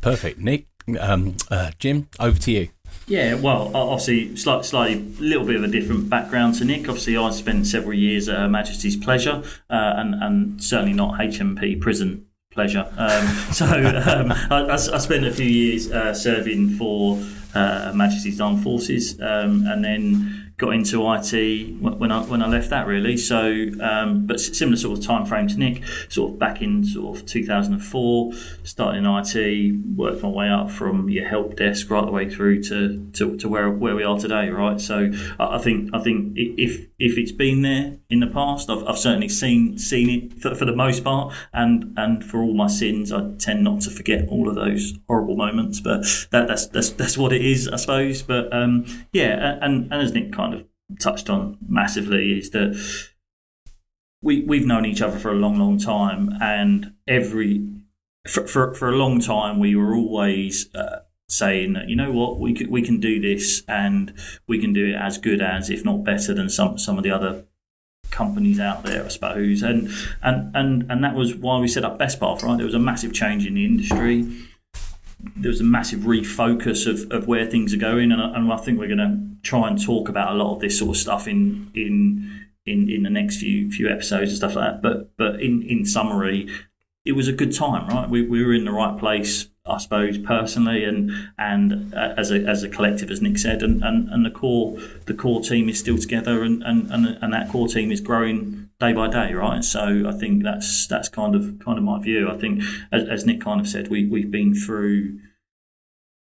Perfect, 0.01 0.39
Nick. 0.39 0.67
Um, 0.99 1.35
uh, 1.49 1.71
Jim, 1.79 2.09
over 2.19 2.37
to 2.39 2.51
you. 2.51 2.69
Yeah, 3.07 3.35
well, 3.35 3.71
obviously, 3.75 4.35
slightly, 4.35 4.63
slightly, 4.63 4.95
little 5.19 5.45
bit 5.45 5.55
of 5.55 5.63
a 5.63 5.67
different 5.67 6.09
background 6.09 6.55
to 6.55 6.65
Nick. 6.65 6.87
Obviously, 6.87 7.17
I 7.17 7.29
spent 7.31 7.67
several 7.67 7.93
years 7.93 8.29
at 8.29 8.37
Her 8.37 8.47
Majesty's 8.47 8.95
Pleasure, 8.95 9.43
uh, 9.69 9.93
and, 9.97 10.15
and 10.15 10.63
certainly 10.63 10.93
not 10.93 11.19
HMP 11.19 11.79
prison 11.79 12.27
pleasure. 12.55 12.87
Um, 12.97 13.27
so 13.51 13.65
um, 13.65 14.31
I, 14.31 14.65
I, 14.71 14.77
spent 14.77 15.25
a 15.25 15.31
few 15.31 15.45
years 15.45 15.91
uh, 15.91 16.13
serving 16.13 16.69
for 16.77 17.21
uh, 17.53 17.91
Majesty's 17.93 18.41
Armed 18.41 18.63
Forces, 18.63 19.19
um, 19.21 19.67
and 19.67 19.83
then 19.83 20.44
got 20.57 20.73
into 20.73 21.01
IT 21.11 21.81
when 21.81 22.11
I 22.11 22.23
when 22.23 22.41
I 22.41 22.47
left 22.47 22.69
that 22.69 22.87
really. 22.87 23.17
So, 23.17 23.67
um, 23.81 24.25
but 24.25 24.39
similar 24.39 24.77
sort 24.77 24.97
of 24.97 25.05
time 25.05 25.25
frame 25.25 25.47
to 25.47 25.57
Nick, 25.57 25.83
sort 26.07 26.33
of 26.33 26.39
back 26.39 26.61
in 26.61 26.83
sort 26.85 27.17
of 27.17 27.25
2004, 27.25 28.33
started 28.63 28.99
in 28.99 29.05
IT, 29.05 29.97
worked 29.97 30.23
my 30.23 30.29
way 30.29 30.49
up 30.49 30.71
from 30.71 31.09
your 31.09 31.27
help 31.27 31.57
desk 31.57 31.89
right 31.89 32.05
the 32.05 32.11
way 32.11 32.29
through 32.29 32.63
to, 32.63 33.09
to, 33.13 33.35
to 33.37 33.49
where 33.49 33.69
where 33.69 33.95
we 33.95 34.03
are 34.03 34.17
today, 34.17 34.49
right? 34.49 34.79
So, 34.79 35.11
I 35.39 35.57
think 35.57 35.89
I 35.93 35.99
think 35.99 36.33
if 36.35 36.87
if 36.99 37.17
it's 37.17 37.33
been 37.33 37.61
there 37.61 37.97
in 38.09 38.21
the 38.21 38.27
past, 38.27 38.69
I've, 38.69 38.87
I've 38.87 38.97
certainly 38.97 39.29
seen 39.29 39.77
seen 39.77 40.09
it 40.09 40.41
for, 40.41 40.55
for 40.55 40.65
the 40.65 40.75
most 40.75 41.03
part, 41.03 41.33
and 41.53 41.93
and 41.97 42.23
for 42.23 42.41
all 42.41 42.53
my 42.53 42.67
sins, 42.67 43.11
I 43.11 43.31
tend 43.37 43.63
not 43.63 43.81
to 43.81 43.89
forget 43.89 44.27
all 44.29 44.47
of 44.47 44.55
those 44.55 44.93
horrible 45.07 45.35
moments. 45.35 45.81
But 45.81 46.03
that, 46.31 46.47
that's 46.47 46.67
that's 46.67 46.91
that's 46.91 47.17
what 47.17 47.33
it 47.33 47.43
is, 47.43 47.67
I 47.67 47.75
suppose. 47.75 48.21
But 48.21 48.53
um, 48.53 48.85
yeah, 49.11 49.57
and 49.61 49.91
and 49.91 50.01
as 50.01 50.13
Nick 50.13 50.31
kind 50.31 50.44
touched 50.99 51.29
on 51.29 51.57
massively 51.67 52.37
is 52.37 52.51
that 52.51 52.75
we 54.21 54.43
we've 54.43 54.65
known 54.65 54.85
each 54.85 55.01
other 55.01 55.19
for 55.19 55.31
a 55.31 55.35
long, 55.35 55.57
long 55.57 55.77
time, 55.77 56.37
and 56.41 56.93
every 57.07 57.67
for 58.27 58.47
for, 58.47 58.73
for 58.73 58.89
a 58.89 58.95
long 58.95 59.19
time 59.19 59.59
we 59.59 59.75
were 59.75 59.95
always. 59.95 60.73
Uh, 60.73 60.99
saying 61.27 61.73
that 61.73 61.89
you 61.89 61.95
know 61.95 62.11
what? 62.11 62.39
We 62.39 62.53
could, 62.53 62.69
we 62.69 62.81
can 62.81 62.99
do 62.99 63.19
this 63.19 63.63
and 63.67 64.13
we 64.47 64.59
can 64.59 64.73
do 64.73 64.89
it 64.89 64.95
as 64.95 65.17
good 65.17 65.41
as 65.41 65.69
if 65.69 65.83
not 65.83 66.03
better 66.03 66.33
than 66.33 66.49
some 66.49 66.77
some 66.77 66.97
of 66.97 67.03
the 67.03 67.11
other 67.11 67.45
companies 68.11 68.59
out 68.59 68.83
there 68.83 69.03
I 69.03 69.07
suppose. 69.07 69.61
And 69.61 69.89
and 70.21 70.55
and 70.55 70.91
and 70.91 71.03
that 71.03 71.15
was 71.15 71.35
why 71.35 71.59
we 71.59 71.67
set 71.67 71.83
up 71.83 71.97
Best 71.97 72.19
Path 72.19 72.43
right? 72.43 72.57
There 72.57 72.65
was 72.65 72.75
a 72.75 72.79
massive 72.79 73.13
change 73.13 73.45
in 73.45 73.55
the 73.55 73.65
industry. 73.65 74.25
There 75.35 75.49
was 75.49 75.61
a 75.61 75.65
massive 75.65 76.01
refocus 76.01 76.85
of, 76.85 77.11
of 77.11 77.27
where 77.27 77.47
things 77.47 77.73
are 77.73 77.77
going, 77.77 78.11
and, 78.11 78.21
and 78.21 78.53
I 78.53 78.57
think 78.57 78.79
we're 78.79 78.87
going 78.87 78.99
to 78.99 79.34
try 79.45 79.69
and 79.69 79.81
talk 79.81 80.09
about 80.09 80.33
a 80.33 80.35
lot 80.35 80.55
of 80.55 80.59
this 80.59 80.79
sort 80.79 80.89
of 80.89 80.97
stuff 80.97 81.27
in 81.27 81.71
in 81.73 82.47
in, 82.65 82.89
in 82.89 83.03
the 83.03 83.09
next 83.09 83.37
few 83.37 83.71
few 83.71 83.87
episodes 83.87 84.31
and 84.31 84.37
stuff 84.37 84.55
like 84.55 84.73
that. 84.73 84.81
But 84.81 85.15
but 85.17 85.41
in, 85.41 85.61
in 85.63 85.85
summary, 85.85 86.49
it 87.05 87.13
was 87.13 87.27
a 87.27 87.33
good 87.33 87.53
time, 87.53 87.87
right? 87.87 88.09
We, 88.09 88.23
we 88.23 88.43
were 88.43 88.53
in 88.53 88.65
the 88.65 88.71
right 88.71 88.97
place, 88.97 89.49
I 89.65 89.77
suppose, 89.77 90.17
personally, 90.17 90.83
and 90.83 91.11
and 91.37 91.93
as 91.93 92.31
a 92.31 92.39
as 92.39 92.63
a 92.63 92.69
collective, 92.69 93.11
as 93.11 93.21
Nick 93.21 93.37
said, 93.37 93.61
and, 93.61 93.83
and, 93.83 94.09
and 94.09 94.25
the 94.25 94.31
core 94.31 94.77
the 95.05 95.13
core 95.13 95.41
team 95.41 95.69
is 95.69 95.79
still 95.79 95.97
together, 95.97 96.43
and, 96.43 96.63
and, 96.63 96.91
and, 96.91 97.05
and 97.21 97.33
that 97.33 97.49
core 97.49 97.67
team 97.67 97.91
is 97.91 98.01
growing 98.01 98.69
day 98.79 98.93
by 98.93 99.07
day, 99.07 99.33
right? 99.33 99.63
So 99.63 100.05
I 100.07 100.11
think 100.11 100.43
that's 100.43 100.87
that's 100.87 101.07
kind 101.07 101.35
of 101.35 101.59
kind 101.63 101.77
of 101.77 101.83
my 101.83 102.01
view. 102.01 102.29
I 102.29 102.37
think, 102.37 102.63
as, 102.91 103.07
as 103.07 103.25
Nick 103.25 103.41
kind 103.41 103.61
of 103.61 103.67
said, 103.67 103.89
we 103.89 104.07
we've 104.07 104.31
been 104.31 104.55
through 104.55 105.19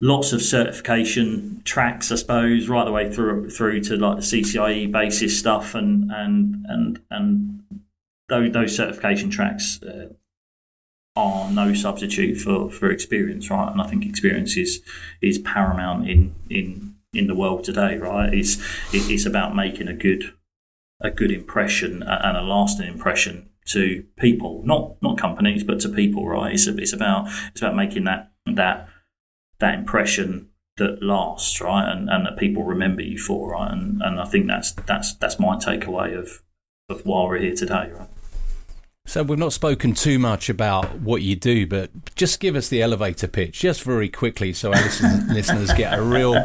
lots 0.01 0.34
of 0.34 0.41
certification 0.41 1.62
tracks, 1.63 2.12
I 2.12 2.15
suppose, 2.15 2.67
right 2.67 2.86
the 2.86 2.91
way 2.91 3.12
through 3.12 3.50
through 3.51 3.81
to 3.81 3.96
like 3.96 4.17
the 4.17 4.24
CCIE 4.24 4.91
basis 4.91 5.38
stuff, 5.38 5.75
and 5.75 6.12
and 6.12 6.65
and 6.67 7.00
and 7.10 7.63
those, 8.27 8.51
those 8.51 8.75
certification 8.75 9.29
tracks 9.29 9.81
uh, 9.84 10.10
are 11.15 11.51
no 11.51 11.74
substitute 11.74 12.38
for, 12.38 12.70
for 12.70 12.89
experience, 12.89 13.50
right? 13.50 13.72
And 13.72 13.81
I 13.81 13.88
think 13.88 14.05
experience 14.05 14.58
is 14.58 14.81
is 15.22 15.38
paramount 15.38 16.10
in 16.10 16.36
in 16.50 16.96
in 17.13 17.27
the 17.27 17.36
world 17.36 17.63
today, 17.63 17.98
right? 17.98 18.34
It's 18.34 18.58
it's 18.93 19.25
about 19.25 19.55
making 19.55 19.88
a 19.88 19.93
good 19.93 20.34
a 21.00 21.12
good 21.12 21.31
impression 21.31 22.03
and 22.03 22.38
a 22.38 22.41
lasting 22.41 22.88
impression 22.88 23.50
to 23.65 24.03
people, 24.17 24.63
not 24.65 24.96
not 25.01 25.17
companies, 25.17 25.63
but 25.63 25.79
to 25.81 25.89
people, 25.89 26.27
right? 26.27 26.53
It's 26.53 26.67
it's 26.67 26.93
about 26.93 27.27
it's 27.51 27.62
about 27.62 27.75
making 27.75 28.05
that 28.05 28.31
that 28.48 28.88
that 29.62 29.75
impression 29.75 30.50
that 30.77 31.01
lasts, 31.01 31.62
right, 31.62 31.89
and, 31.89 32.10
and 32.10 32.25
that 32.25 32.38
people 32.38 32.63
remember 32.63 33.01
you 33.01 33.18
for, 33.18 33.51
right, 33.51 33.72
and 33.72 34.01
and 34.01 34.20
I 34.20 34.25
think 34.25 34.48
that's 34.48 34.72
that's 34.74 35.13
that's 35.15 35.39
my 35.39 35.56
takeaway 35.56 36.18
of 36.18 36.44
of 36.89 37.06
why 37.06 37.24
we're 37.24 37.38
here 37.38 37.56
today, 37.56 37.91
right. 37.98 38.10
So 39.12 39.24
we've 39.24 39.38
not 39.38 39.51
spoken 39.51 39.94
too 39.94 40.20
much 40.20 40.48
about 40.48 41.01
what 41.01 41.22
you 41.22 41.36
do, 41.36 41.68
but 41.68 41.89
just 42.15 42.39
give 42.39 42.56
us 42.56 42.70
the 42.70 42.82
elevator 42.82 43.27
pitch, 43.27 43.60
just 43.60 43.84
very 43.84 44.08
quickly, 44.08 44.53
so 44.53 44.72
our 44.74 44.82
listeners 45.27 45.74
get 45.74 46.00
a 46.00 46.01
real, 46.01 46.36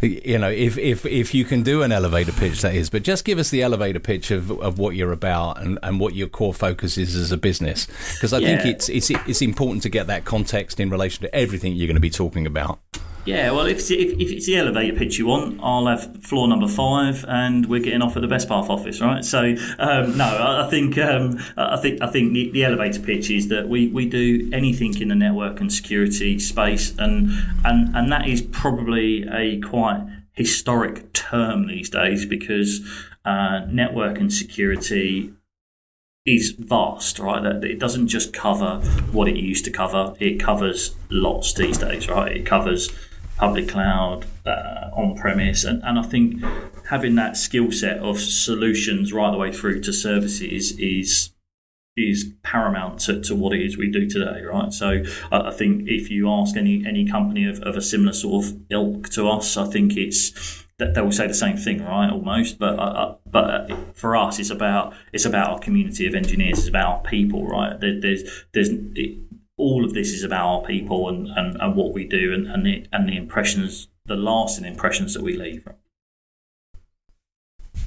you 0.00 0.38
know, 0.38 0.48
if, 0.48 0.78
if 0.78 1.04
if 1.04 1.34
you 1.34 1.44
can 1.44 1.62
do 1.62 1.82
an 1.82 1.92
elevator 1.92 2.32
pitch, 2.32 2.62
that 2.62 2.74
is. 2.74 2.88
But 2.88 3.02
just 3.02 3.26
give 3.26 3.38
us 3.38 3.50
the 3.50 3.60
elevator 3.60 4.00
pitch 4.00 4.30
of, 4.30 4.50
of 4.50 4.78
what 4.78 4.96
you're 4.96 5.12
about 5.12 5.60
and, 5.60 5.78
and 5.82 6.00
what 6.00 6.14
your 6.14 6.28
core 6.28 6.54
focus 6.54 6.96
is 6.96 7.14
as 7.14 7.30
a 7.30 7.36
business, 7.36 7.86
because 8.14 8.32
I 8.32 8.38
yeah. 8.38 8.56
think 8.56 8.74
it's 8.74 8.88
it's 8.88 9.10
it's 9.10 9.42
important 9.42 9.82
to 9.82 9.90
get 9.90 10.06
that 10.06 10.24
context 10.24 10.80
in 10.80 10.88
relation 10.88 11.20
to 11.24 11.34
everything 11.34 11.76
you're 11.76 11.88
going 11.88 11.94
to 11.96 12.00
be 12.00 12.08
talking 12.08 12.46
about. 12.46 12.78
Yeah, 13.24 13.52
well, 13.52 13.64
if 13.64 13.78
it's, 13.78 13.90
if, 13.90 14.12
if 14.20 14.30
it's 14.30 14.46
the 14.46 14.56
elevator 14.56 14.94
pitch 14.94 15.18
you 15.18 15.26
want, 15.26 15.58
I'll 15.62 15.86
have 15.86 16.22
floor 16.22 16.46
number 16.46 16.68
five, 16.68 17.24
and 17.26 17.66
we're 17.66 17.80
getting 17.80 18.02
off 18.02 18.16
at 18.16 18.22
the 18.22 18.28
best 18.28 18.48
path 18.48 18.68
office, 18.68 19.00
right? 19.00 19.24
So, 19.24 19.54
um, 19.78 20.18
no, 20.18 20.64
I, 20.64 20.68
think 20.68 20.98
um, 20.98 21.38
I 21.56 21.78
think 21.78 22.02
I 22.02 22.08
think 22.08 22.34
the, 22.34 22.50
the, 22.50 22.64
elevator 22.64 23.00
pitch 23.00 23.30
is 23.30 23.48
that 23.48 23.66
we, 23.66 23.88
we 23.88 24.06
do 24.06 24.50
anything 24.52 25.00
in 25.00 25.08
the 25.08 25.14
network 25.14 25.60
and 25.60 25.72
security 25.72 26.38
space, 26.38 26.94
and 26.98 27.30
and 27.64 27.96
and 27.96 28.12
that 28.12 28.28
is 28.28 28.42
probably 28.42 29.26
a 29.32 29.58
quite 29.60 30.06
historic 30.32 31.10
term 31.14 31.68
these 31.68 31.88
days 31.88 32.26
because 32.26 32.86
uh, 33.24 33.60
network 33.70 34.18
and 34.18 34.34
security 34.34 35.32
is 36.26 36.50
vast, 36.50 37.18
right? 37.18 37.42
That 37.42 37.64
it 37.64 37.78
doesn't 37.78 38.08
just 38.08 38.34
cover 38.34 38.80
what 39.12 39.28
it 39.28 39.36
used 39.36 39.64
to 39.64 39.70
cover; 39.70 40.14
it 40.20 40.38
covers 40.38 40.94
lots 41.08 41.54
these 41.54 41.78
days, 41.78 42.06
right? 42.06 42.30
It 42.30 42.44
covers 42.44 42.90
public 43.44 43.68
cloud, 43.68 44.24
uh, 44.46 44.90
on 44.94 45.14
premise, 45.16 45.64
and, 45.64 45.82
and 45.84 45.98
I 45.98 46.02
think 46.02 46.42
having 46.88 47.14
that 47.16 47.36
skill 47.36 47.70
set 47.72 47.98
of 47.98 48.18
solutions 48.18 49.12
right 49.12 49.30
the 49.30 49.36
way 49.36 49.52
through 49.52 49.80
to 49.82 49.92
services 49.92 50.72
is 50.78 51.30
is 51.96 52.32
paramount 52.42 52.98
to, 52.98 53.20
to 53.20 53.36
what 53.36 53.52
it 53.52 53.64
is 53.64 53.78
we 53.78 53.88
do 53.88 54.08
today, 54.08 54.42
right? 54.42 54.72
So 54.72 55.04
I, 55.30 55.48
I 55.48 55.50
think 55.52 55.84
if 55.86 56.10
you 56.10 56.28
ask 56.30 56.56
any 56.56 56.84
any 56.86 57.06
company 57.06 57.44
of, 57.46 57.60
of 57.60 57.76
a 57.76 57.82
similar 57.82 58.12
sort 58.14 58.44
of 58.44 58.60
ilk 58.70 59.10
to 59.10 59.28
us, 59.28 59.56
I 59.56 59.66
think 59.66 59.96
it's 59.96 60.64
that 60.78 60.94
they 60.94 61.00
will 61.00 61.12
say 61.12 61.26
the 61.28 61.34
same 61.34 61.56
thing, 61.56 61.84
right? 61.84 62.10
Almost, 62.10 62.58
but 62.58 62.78
uh, 62.78 62.82
uh 62.82 63.16
but 63.30 63.70
uh, 63.70 63.76
for 63.94 64.16
us, 64.16 64.38
it's 64.38 64.50
about 64.50 64.94
it's 65.12 65.24
about 65.24 65.50
our 65.50 65.58
community 65.58 66.06
of 66.06 66.14
engineers. 66.14 66.60
It's 66.60 66.68
about 66.68 66.88
our 66.88 67.02
people, 67.02 67.46
right? 67.46 67.78
There, 67.78 68.00
there's 68.00 68.22
there's 68.52 68.70
it, 68.70 69.18
all 69.56 69.84
of 69.84 69.94
this 69.94 70.12
is 70.12 70.24
about 70.24 70.46
our 70.46 70.62
people 70.62 71.08
and, 71.08 71.28
and, 71.28 71.56
and 71.60 71.76
what 71.76 71.92
we 71.92 72.04
do 72.04 72.32
and, 72.32 72.46
and 72.46 72.66
the 72.66 72.86
and 72.92 73.08
the 73.08 73.16
impressions, 73.16 73.88
the 74.04 74.16
lasting 74.16 74.64
impressions 74.64 75.14
that 75.14 75.22
we 75.22 75.36
leave. 75.36 75.66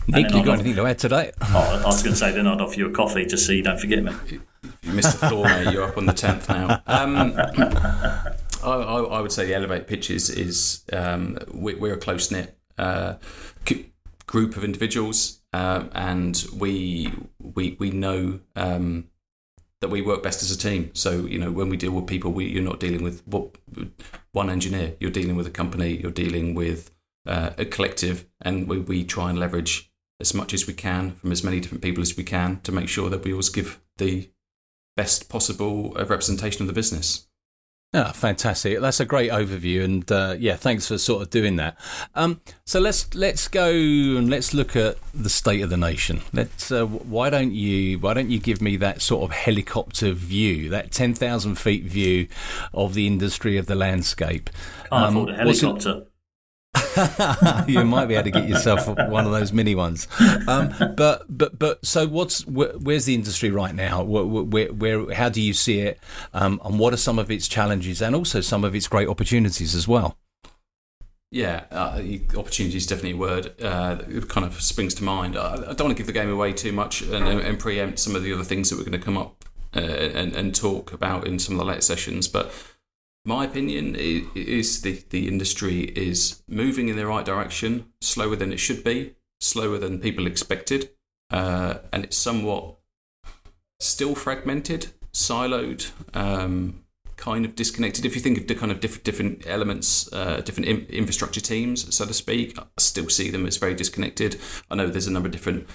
Nick, 0.08 0.34
you 0.34 0.44
got 0.44 0.54
anything 0.54 0.76
to 0.76 0.86
add 0.86 1.00
today? 1.00 1.32
Oh, 1.42 1.82
I 1.84 1.86
was 1.86 2.02
going 2.02 2.14
to 2.14 2.20
say, 2.20 2.32
then 2.32 2.48
I'd 2.48 2.62
offer 2.62 2.76
you 2.76 2.88
a 2.88 2.92
coffee 2.92 3.26
just 3.26 3.46
so 3.46 3.52
you 3.52 3.62
don't 3.62 3.80
forget 3.80 4.04
me. 4.04 4.14
You 4.82 4.94
missed 4.94 5.20
the 5.20 5.28
floor. 5.28 5.48
You're 5.70 5.84
up 5.84 5.98
on 5.98 6.06
the 6.06 6.14
tenth 6.14 6.48
now. 6.48 6.82
Um, 6.88 7.34
I, 8.64 8.70
I, 8.70 9.22
would 9.22 9.34
say 9.34 9.46
the 9.46 9.54
elevate 9.54 9.88
pitches 9.88 10.30
is 10.30 10.84
um, 10.94 11.38
we, 11.54 11.90
are 11.90 11.96
a 11.96 11.98
close 11.98 12.32
knit 12.32 12.58
uh, 12.78 13.16
group 14.26 14.56
of 14.56 14.64
individuals, 14.64 15.42
uh, 15.54 15.86
and 15.94 16.46
we 16.54 17.12
we 17.40 17.76
we 17.80 17.92
know 17.92 18.40
um, 18.56 19.10
that 19.82 19.90
we 19.90 20.02
work 20.02 20.24
best 20.24 20.42
as 20.42 20.52
a 20.52 20.58
team. 20.58 20.92
So 20.94 21.26
you 21.26 21.38
know, 21.38 21.52
when 21.52 21.70
we 21.70 21.78
deal 21.78 21.92
with 21.92 22.08
people, 22.08 22.32
we, 22.32 22.46
you're 22.46 22.64
not 22.64 22.80
dealing 22.80 23.04
with 23.04 23.24
one 24.32 24.50
engineer. 24.50 24.96
You're 25.00 25.12
dealing 25.12 25.36
with 25.36 25.48
a 25.48 25.52
company. 25.52 25.98
You're 25.98 26.12
dealing 26.12 26.56
with 26.56 26.92
uh, 27.26 27.52
a 27.58 27.66
collective, 27.66 28.26
and 28.42 28.68
we, 28.68 28.80
we 28.80 29.04
try 29.04 29.30
and 29.30 29.40
leverage 29.40 29.92
as 30.20 30.34
much 30.34 30.54
as 30.54 30.66
we 30.66 30.74
can 30.74 31.12
from 31.12 31.32
as 31.32 31.44
many 31.44 31.60
different 31.60 31.84
people 31.84 32.02
as 32.02 32.18
we 32.18 32.24
can 32.24 32.60
to 32.62 32.72
make 32.72 32.90
sure 32.90 33.10
that 33.10 33.24
we 33.24 33.32
always 33.32 33.50
give 33.50 33.80
the 33.98 34.30
best 34.96 35.30
possible 35.30 35.94
uh, 35.96 36.06
representation 36.06 36.62
of 36.64 36.68
the 36.68 36.74
business. 36.74 37.28
Yeah, 37.94 38.12
fantastic. 38.12 38.82
That's 38.82 39.00
a 39.00 39.06
great 39.06 39.32
overview, 39.32 39.84
and 39.86 40.12
uh, 40.12 40.36
yeah, 40.38 40.58
thanks 40.58 40.90
for 40.90 40.98
sort 40.98 41.22
of 41.22 41.30
doing 41.30 41.56
that. 41.56 41.78
Um, 42.16 42.42
so 42.66 42.82
let's 42.82 43.16
let's 43.16 43.48
go 43.48 43.70
and 43.70 44.30
let's 44.30 44.54
look 44.54 44.76
at 44.76 44.98
the 45.14 45.30
state 45.30 45.62
of 45.62 45.70
the 45.70 45.78
nation. 45.78 46.22
Let's. 46.34 46.70
Uh, 46.70 46.86
why 46.86 47.30
don't 47.30 47.54
you 47.54 47.98
Why 48.00 48.14
don't 48.14 48.30
you 48.30 48.40
give 48.40 48.62
me 48.62 48.76
that 48.78 49.02
sort 49.02 49.24
of 49.24 49.36
helicopter 49.36 50.12
view, 50.12 50.70
that 50.70 50.92
ten 50.92 51.14
thousand 51.14 51.56
feet 51.56 51.86
view 51.86 52.28
of 52.74 52.94
the 52.94 53.08
industry 53.08 53.56
of 53.56 53.68
the 53.68 53.76
landscape? 53.76 54.50
Can't 54.90 54.94
um, 54.94 55.18
afford 55.18 55.30
a 55.30 55.38
helicopter. 55.38 56.04
you 57.68 57.84
might 57.86 58.06
be 58.06 58.16
able 58.16 58.26
to 58.26 58.32
get 58.32 58.48
yourself 58.48 58.88
one 58.88 59.26
of 59.26 59.32
those 59.32 59.54
mini 59.54 59.76
ones. 59.76 60.08
Um, 60.48 60.74
but 60.96 61.26
but 61.30 61.58
but 61.58 61.86
so 61.86 62.08
what's 62.08 62.46
where's 62.46 63.06
the 63.06 63.16
industry 63.16 63.52
right 63.52 63.74
now? 63.74 64.04
Where, 64.04 64.24
where, 64.44 64.74
where 64.74 65.14
how 65.14 65.30
do 65.30 65.42
you 65.42 65.54
see 65.54 65.82
it? 65.82 66.00
Um, 66.34 66.62
and 66.64 66.80
what 66.80 66.94
are 66.94 66.98
some 66.98 67.20
of 67.20 67.32
its 67.32 67.48
challenges 67.48 68.02
and 68.02 68.16
also 68.16 68.42
some 68.42 68.64
of 68.64 68.76
its 68.76 68.88
great 68.88 69.08
opportunities 69.08 69.76
as 69.76 69.88
well? 69.88 70.18
Yeah, 71.30 71.66
uh, 71.72 72.02
opportunity 72.38 72.78
is 72.78 72.88
definitely 72.88 73.12
a 73.12 73.18
word 73.18 73.62
uh, 73.62 73.96
that 73.96 74.30
kind 74.30 74.46
of 74.46 74.62
springs 74.62 74.94
to 74.96 75.04
mind. 75.04 75.38
I, 75.38 75.56
I, 75.56 75.74
don't 75.74 75.82
want 75.82 75.90
to 75.90 75.96
give 75.96 76.08
the 76.08 76.14
game 76.14 76.30
away 76.30 76.54
too 76.54 76.72
much 76.72 77.02
and, 77.02 77.28
and 77.28 77.60
preempt 77.60 78.00
some 78.00 78.16
of 78.16 78.24
the 78.24 78.32
other 78.32 78.46
things 78.46 78.70
that 78.70 78.78
we're 78.78 78.86
going 78.86 78.98
to 78.98 79.06
come 79.06 79.18
up 79.18 79.44
uh, 79.76 79.82
and, 79.82 80.34
and 80.34 80.56
talk 80.56 80.94
about 80.94 81.28
in 81.28 81.38
some 81.38 81.56
of 81.56 81.60
the 81.60 81.66
later 81.66 81.82
sessions, 81.82 82.30
but 82.30 82.54
my 83.28 83.44
opinion 83.44 83.94
is 83.98 84.82
the, 84.84 85.04
the 85.10 85.28
industry 85.28 85.82
is 85.82 86.42
moving 86.48 86.88
in 86.88 86.96
the 86.96 87.06
right 87.06 87.26
direction, 87.26 87.92
slower 88.00 88.38
than 88.38 88.54
it 88.54 88.58
should 88.58 88.86
be, 88.86 89.16
slower 89.42 89.78
than 89.78 90.00
people 90.00 90.26
expected, 90.26 90.92
uh, 91.30 91.80
and 91.92 92.06
it's 92.06 92.16
somewhat 92.16 92.78
still 93.82 94.16
fragmented, 94.16 94.88
siloed, 95.12 95.92
um, 96.16 96.86
kind 97.18 97.44
of 97.44 97.54
disconnected. 97.54 98.06
If 98.06 98.16
you 98.16 98.22
think 98.22 98.38
of 98.38 98.48
the 98.48 98.56
kind 98.56 98.72
of 98.72 98.80
different 98.80 99.04
different 99.04 99.46
elements, 99.46 100.12
uh, 100.14 100.40
different 100.40 100.70
in- 100.70 100.86
infrastructure 100.86 101.42
teams, 101.42 101.94
so 101.94 102.06
to 102.06 102.14
speak, 102.14 102.58
I 102.58 102.64
still 102.78 103.10
see 103.10 103.30
them 103.30 103.46
as 103.46 103.58
very 103.58 103.76
disconnected. 103.76 104.40
I 104.72 104.76
know 104.76 104.88
there's 104.88 105.08
a 105.08 105.12
number 105.12 105.28
of 105.28 105.34
different 105.34 105.68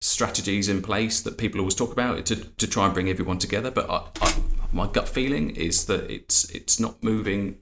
strategies 0.00 0.68
in 0.68 0.82
place 0.82 1.20
that 1.20 1.38
people 1.38 1.60
always 1.60 1.76
talk 1.76 1.92
about 1.92 2.26
to, 2.26 2.34
to 2.34 2.66
try 2.66 2.86
and 2.86 2.94
bring 2.94 3.08
everyone 3.08 3.38
together, 3.38 3.70
but 3.70 3.88
I, 3.88 4.08
I 4.22 4.34
my 4.72 4.86
gut 4.86 5.08
feeling 5.08 5.50
is 5.50 5.86
that 5.86 6.10
it's 6.10 6.48
it's 6.50 6.78
not 6.80 7.02
moving. 7.02 7.58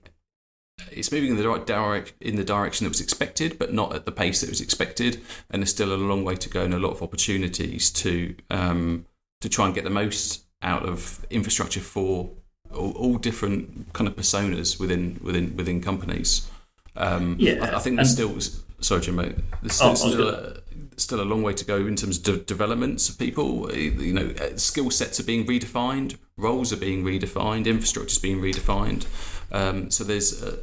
It's 0.91 1.11
moving 1.11 1.31
in 1.31 1.37
the 1.37 1.47
right 1.47 1.65
direct 1.65 2.13
in 2.21 2.37
the 2.37 2.43
direction 2.43 2.85
that 2.85 2.89
was 2.89 3.01
expected, 3.01 3.59
but 3.59 3.73
not 3.73 3.93
at 3.93 4.05
the 4.05 4.11
pace 4.11 4.41
that 4.41 4.49
was 4.49 4.61
expected, 4.61 5.21
and 5.49 5.61
there's 5.61 5.71
still 5.71 5.93
a 5.93 5.95
long 5.95 6.23
way 6.23 6.35
to 6.35 6.49
go 6.49 6.63
and 6.63 6.73
a 6.73 6.79
lot 6.79 6.91
of 6.91 7.03
opportunities 7.03 7.91
to 7.91 8.35
um, 8.49 9.05
to 9.41 9.49
try 9.49 9.65
and 9.65 9.75
get 9.75 9.83
the 9.83 9.89
most 9.89 10.45
out 10.61 10.87
of 10.87 11.25
infrastructure 11.29 11.79
for 11.79 12.31
all, 12.73 12.91
all 12.91 13.17
different 13.17 13.91
kind 13.93 14.07
of 14.07 14.15
personas 14.15 14.79
within 14.79 15.19
within 15.23 15.55
within 15.57 15.81
companies. 15.81 16.49
Um, 16.95 17.35
yeah, 17.39 17.63
I, 17.63 17.77
I, 17.77 17.79
think 17.79 17.97
there's 17.97 18.11
still 18.11 18.37
sorry, 18.81 19.01
Jim, 19.01 19.15
there's 19.17 19.73
still, 19.73 19.89
oh, 19.89 19.95
still 19.95 20.29
a, 20.29 20.57
still 21.03 21.21
a 21.21 21.23
long 21.23 21.41
way 21.41 21.53
to 21.53 21.65
go 21.65 21.77
in 21.77 21.95
terms 21.95 22.17
of 22.17 22.23
de- 22.23 22.37
developments 22.37 23.09
of 23.09 23.17
people. 23.17 23.71
You 23.73 24.13
know, 24.13 24.33
uh, 24.39 24.57
skill 24.57 24.91
sets 24.91 25.19
are 25.19 25.23
being 25.23 25.45
redefined, 25.45 26.17
roles 26.37 26.73
are 26.73 26.77
being 26.77 27.03
redefined, 27.03 27.65
infrastructure 27.65 28.11
is 28.11 28.19
being 28.19 28.41
redefined. 28.41 29.05
Um, 29.51 29.89
so 29.89 30.03
there's 30.03 30.41
a, 30.43 30.59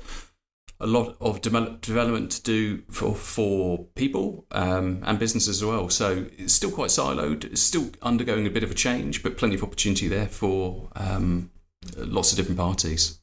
a, 0.80 0.86
lot 0.86 1.16
of 1.20 1.40
de- 1.40 1.78
development 1.80 2.30
to 2.32 2.42
do 2.42 2.82
for 2.90 3.14
for 3.14 3.84
people 3.94 4.46
um, 4.52 5.02
and 5.04 5.18
businesses 5.18 5.62
as 5.62 5.64
well. 5.64 5.88
So 5.88 6.26
it's 6.36 6.52
still 6.52 6.70
quite 6.70 6.90
siloed. 6.90 7.44
It's 7.44 7.62
still 7.62 7.90
undergoing 8.02 8.46
a 8.46 8.50
bit 8.50 8.62
of 8.62 8.70
a 8.70 8.74
change, 8.74 9.22
but 9.22 9.36
plenty 9.36 9.54
of 9.54 9.62
opportunity 9.62 10.08
there 10.08 10.28
for 10.28 10.88
um, 10.96 11.50
lots 11.96 12.32
of 12.32 12.36
different 12.36 12.58
parties. 12.58 13.18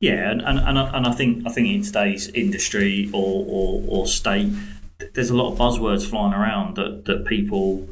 Yeah, 0.00 0.30
and, 0.30 0.40
and, 0.42 0.58
and, 0.58 0.78
I, 0.78 0.96
and 0.96 1.06
I 1.06 1.12
think 1.12 1.46
I 1.46 1.50
think 1.50 1.68
in 1.68 1.82
today's 1.82 2.28
industry 2.28 3.10
or, 3.12 3.44
or, 3.48 3.84
or 3.88 4.06
state, 4.06 4.52
there's 5.14 5.30
a 5.30 5.36
lot 5.36 5.52
of 5.52 5.58
buzzwords 5.58 6.08
flying 6.08 6.34
around 6.34 6.76
that, 6.76 7.04
that 7.06 7.24
people 7.24 7.88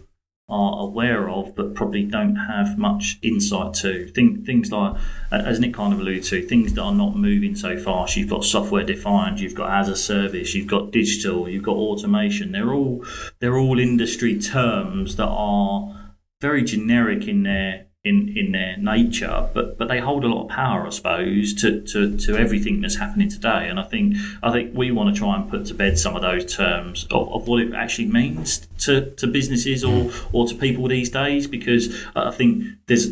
are 0.49 0.81
aware 0.81 1.29
of, 1.29 1.57
but 1.57 1.75
probably 1.75 2.05
don't 2.05 2.37
have 2.37 2.79
much 2.79 3.19
insight 3.23 3.75
to. 3.75 4.07
Think, 4.09 4.47
things 4.47 4.71
like, 4.71 4.97
as 5.33 5.59
Nick 5.59 5.75
kind 5.75 5.93
of 5.93 5.99
alluded 5.99 6.23
to, 6.25 6.43
things 6.43 6.75
that 6.75 6.83
are 6.83 6.95
not 6.95 7.17
moving 7.17 7.57
so 7.57 7.77
fast. 7.77 8.17
You've 8.17 8.31
got 8.31 8.45
software 8.45 8.85
defined, 8.85 9.41
you've 9.41 9.57
got 9.57 9.71
as 9.73 9.89
a 9.89 9.97
service, 9.97 10.55
you've 10.55 10.69
got 10.69 10.93
digital, 10.93 11.49
you've 11.49 11.65
got 11.65 11.77
automation. 11.77 12.53
They're 12.53 12.73
all 12.73 13.05
they're 13.41 13.59
all 13.59 13.81
industry 13.81 14.39
terms 14.39 15.17
that 15.17 15.29
are 15.29 16.15
very 16.41 16.63
generic 16.63 17.27
in 17.27 17.43
their 17.43 17.87
in, 18.07 18.17
in 18.37 18.53
their 18.53 18.77
nature, 18.77 19.49
but 19.55 19.67
but 19.79 19.89
they 19.89 20.01
hold 20.01 20.25
a 20.25 20.29
lot 20.29 20.45
of 20.45 20.51
power, 20.51 20.87
I 20.87 20.91
suppose, 20.91 21.55
to, 21.61 21.69
to, 21.91 22.17
to 22.25 22.37
everything 22.37 22.81
that's 22.81 22.97
happening 22.97 23.29
today. 23.29 23.69
And 23.69 23.79
I 23.79 23.83
think 23.93 24.17
I 24.43 24.53
think 24.53 24.67
we 24.75 24.91
want 24.91 25.15
to 25.15 25.19
try 25.19 25.33
and 25.37 25.51
put 25.51 25.67
to 25.67 25.75
bed 25.75 25.99
some 25.99 26.15
of 26.17 26.23
those 26.23 26.45
terms 26.55 27.07
of, 27.11 27.25
of 27.33 27.49
what 27.49 27.63
it 27.63 27.75
actually 27.75 28.09
means 28.09 28.67
to, 28.87 29.11
to 29.21 29.27
businesses 29.27 29.85
or, 29.85 30.11
or 30.33 30.47
to 30.47 30.55
people 30.55 30.89
these 30.89 31.11
days, 31.11 31.47
because 31.47 31.85
I 32.15 32.31
think 32.31 32.65
there's 32.87 33.11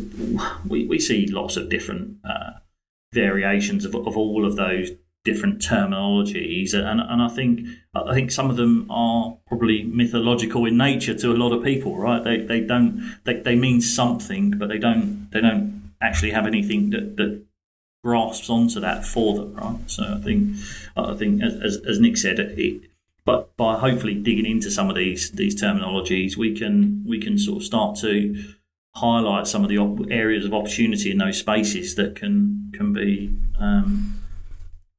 we, 0.71 0.87
we 0.87 0.99
see 0.99 1.27
lots 1.27 1.57
of 1.57 1.69
different 1.69 2.17
uh, 2.23 2.51
variations 3.13 3.85
of, 3.85 3.95
of 3.95 4.17
all 4.17 4.45
of 4.45 4.55
those 4.55 4.91
different 5.25 5.59
terminologies, 5.59 6.73
and, 6.73 7.01
and 7.01 7.21
I 7.21 7.27
think 7.27 7.67
I 7.93 8.13
think 8.13 8.31
some 8.31 8.49
of 8.49 8.55
them 8.55 8.89
are 8.89 9.37
probably 9.47 9.83
mythological 9.83 10.65
in 10.65 10.77
nature 10.77 11.15
to 11.15 11.31
a 11.31 11.33
lot 11.43 11.51
of 11.51 11.63
people, 11.63 11.97
right? 11.97 12.23
They 12.23 12.37
they 12.37 12.61
don't 12.61 13.17
they, 13.25 13.41
they 13.41 13.55
mean 13.55 13.81
something, 13.81 14.51
but 14.51 14.69
they 14.69 14.77
don't 14.77 15.29
they 15.31 15.41
don't 15.41 15.91
actually 16.01 16.31
have 16.31 16.45
anything 16.45 16.91
that, 16.91 17.17
that 17.17 17.43
grasps 18.03 18.49
onto 18.49 18.79
that 18.79 19.03
for 19.03 19.35
them, 19.35 19.55
right? 19.55 19.79
So 19.87 20.03
I 20.03 20.21
think 20.21 20.55
I 20.95 21.13
think 21.15 21.41
as, 21.41 21.77
as 21.85 21.99
Nick 21.99 22.17
said, 22.17 22.39
it, 22.39 22.83
but 23.25 23.57
by 23.57 23.79
hopefully 23.79 24.13
digging 24.13 24.45
into 24.45 24.69
some 24.69 24.89
of 24.89 24.95
these 24.95 25.31
these 25.31 25.59
terminologies, 25.59 26.37
we 26.37 26.55
can 26.55 27.03
we 27.05 27.19
can 27.19 27.37
sort 27.39 27.57
of 27.57 27.63
start 27.63 27.97
to 27.97 28.35
highlight 28.95 29.47
some 29.47 29.63
of 29.63 29.69
the 29.69 29.77
op- 29.77 30.09
areas 30.09 30.45
of 30.45 30.53
opportunity 30.53 31.11
in 31.11 31.17
those 31.17 31.39
spaces 31.39 31.95
that 31.95 32.15
can 32.15 32.71
can 32.73 32.93
be 32.93 33.35
um, 33.59 34.21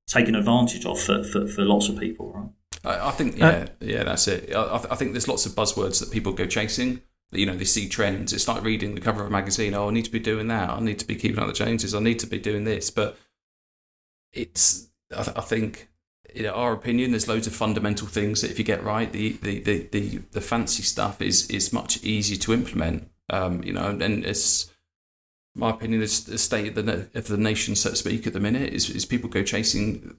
taken 0.07 0.35
advantage 0.35 0.87
of 0.87 1.01
for, 1.01 1.25
for, 1.25 1.47
for 1.47 1.65
lots 1.65 1.89
of 1.89 1.99
people, 1.99 2.33
right? 2.33 2.49
I, 2.85 3.09
I 3.09 3.11
think 3.11 3.37
yeah, 3.39 3.47
uh, 3.47 3.67
yeah, 3.81 4.05
that's 4.05 4.29
it. 4.29 4.55
I, 4.55 4.77
I, 4.91 4.95
think 4.95 5.13
there's 5.13 5.29
lots 5.29 5.47
of 5.47 5.53
buzzwords 5.53 6.01
that 6.01 6.11
people 6.11 6.33
go 6.33 6.47
chasing. 6.47 7.03
You 7.33 7.47
know, 7.47 7.57
they 7.57 7.65
see 7.65 7.89
trends. 7.89 8.33
It's 8.33 8.47
like 8.47 8.63
reading 8.63 8.95
the 8.95 9.01
cover 9.01 9.23
of 9.23 9.27
a 9.27 9.31
magazine. 9.31 9.75
Oh, 9.75 9.89
I 9.89 9.91
need 9.91 10.05
to 10.05 10.13
be 10.13 10.21
doing 10.21 10.47
that. 10.49 10.71
I 10.71 10.81
need 10.81 11.01
to 11.01 11.07
be 11.07 11.17
keeping 11.17 11.41
up 11.41 11.49
the 11.49 11.53
Joneses. 11.53 11.95
I 11.95 12.01
need 12.01 12.21
to 12.21 12.27
be 12.27 12.39
doing 12.39 12.65
this. 12.65 12.91
But 12.91 13.19
it's, 14.33 14.89
I, 15.15 15.33
I 15.37 15.41
think, 15.41 15.89
in 16.33 16.47
our 16.47 16.73
opinion, 16.73 17.11
there's 17.11 17.27
loads 17.27 17.49
of 17.49 17.55
fundamental 17.55 18.07
things 18.07 18.43
that 18.43 18.51
if 18.53 18.59
you 18.59 18.65
get 18.65 18.85
right, 18.85 19.11
the 19.11 19.33
the 19.43 19.59
the 19.61 19.89
the, 19.91 20.19
the 20.31 20.41
fancy 20.41 20.85
stuff 20.85 21.21
is 21.21 21.51
is 21.51 21.73
much 21.73 22.03
easier 22.05 22.39
to 22.39 22.55
implement. 22.55 23.11
Um, 23.29 23.65
you 23.65 23.73
know, 23.73 23.89
and 23.89 24.25
it's 24.25 24.71
my 25.57 25.71
opinion 25.71 26.03
is 26.03 26.25
the 26.25 26.39
state 26.39 26.77
of 26.77 26.87
the, 26.87 27.09
of 27.15 27.27
the 27.29 27.39
nation, 27.39 27.75
so 27.75 27.91
to 27.91 27.97
speak, 27.97 28.27
at 28.27 28.35
the 28.35 28.41
minute 28.41 28.73
is, 28.73 28.91
is 28.91 29.05
people 29.05 29.31
go 29.31 29.43
chasing 29.43 30.17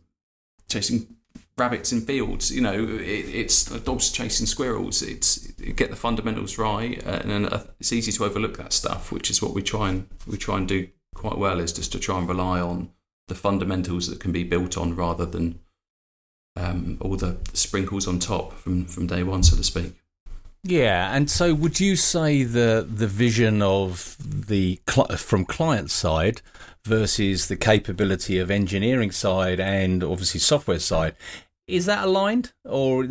chasing 0.68 1.16
rabbits 1.58 1.92
in 1.92 2.02
fields. 2.02 2.52
You 2.52 2.62
know, 2.62 2.74
it, 2.74 3.02
it's 3.02 3.66
dogs 3.66 4.12
chasing 4.12 4.48
squirrels. 4.48 5.02
It's 5.02 5.48
get 5.76 5.92
the 5.92 5.96
fundamentals 5.96 6.58
right, 6.58 7.02
and 7.04 7.46
uh, 7.46 7.64
it's 7.80 7.94
easy 7.94 8.12
to 8.12 8.26
overlook 8.26 8.58
that 8.58 8.74
stuff, 8.74 9.12
which 9.12 9.30
is 9.30 9.42
what 9.42 9.54
we 9.54 9.62
try 9.62 9.90
and 9.90 10.08
we 10.26 10.38
try 10.38 10.58
and 10.58 10.68
do 10.68 10.88
quite 11.16 11.38
well. 11.38 11.60
Is 11.60 11.74
just 11.74 11.92
to 11.92 12.00
try 12.00 12.18
and 12.18 12.28
rely 12.28 12.60
on 12.60 12.90
the 13.28 13.36
fundamentals 13.36 14.08
that 14.08 14.20
can 14.20 14.32
be 14.32 14.44
built 14.44 14.78
on 14.78 14.96
rather 14.96 15.26
than 15.26 15.60
um, 16.56 16.98
all 17.00 17.16
the 17.16 17.38
sprinkles 17.54 18.08
on 18.08 18.20
top 18.20 18.54
from 18.54 18.86
from 18.86 19.08
day 19.08 19.24
one, 19.24 19.44
so 19.44 19.56
to 19.56 19.64
speak. 19.64 19.94
Yeah, 20.64 21.16
and 21.16 21.30
so 21.30 21.54
would 21.54 21.80
you 21.80 21.96
say 21.96 22.44
the 22.44 22.86
the 22.90 23.08
vision 23.08 23.62
of 23.62 24.18
the 24.20 24.80
from 25.18 25.46
client 25.46 25.92
side 25.92 26.42
versus 26.84 27.48
the 27.48 27.56
capability 27.56 28.40
of 28.40 28.50
engineering 28.50 29.12
side 29.12 29.60
and 29.60 30.04
obviously 30.04 30.40
software 30.40 30.80
side 30.80 31.16
is 31.68 31.86
that 31.86 32.06
aligned, 32.06 32.54
or 32.64 33.06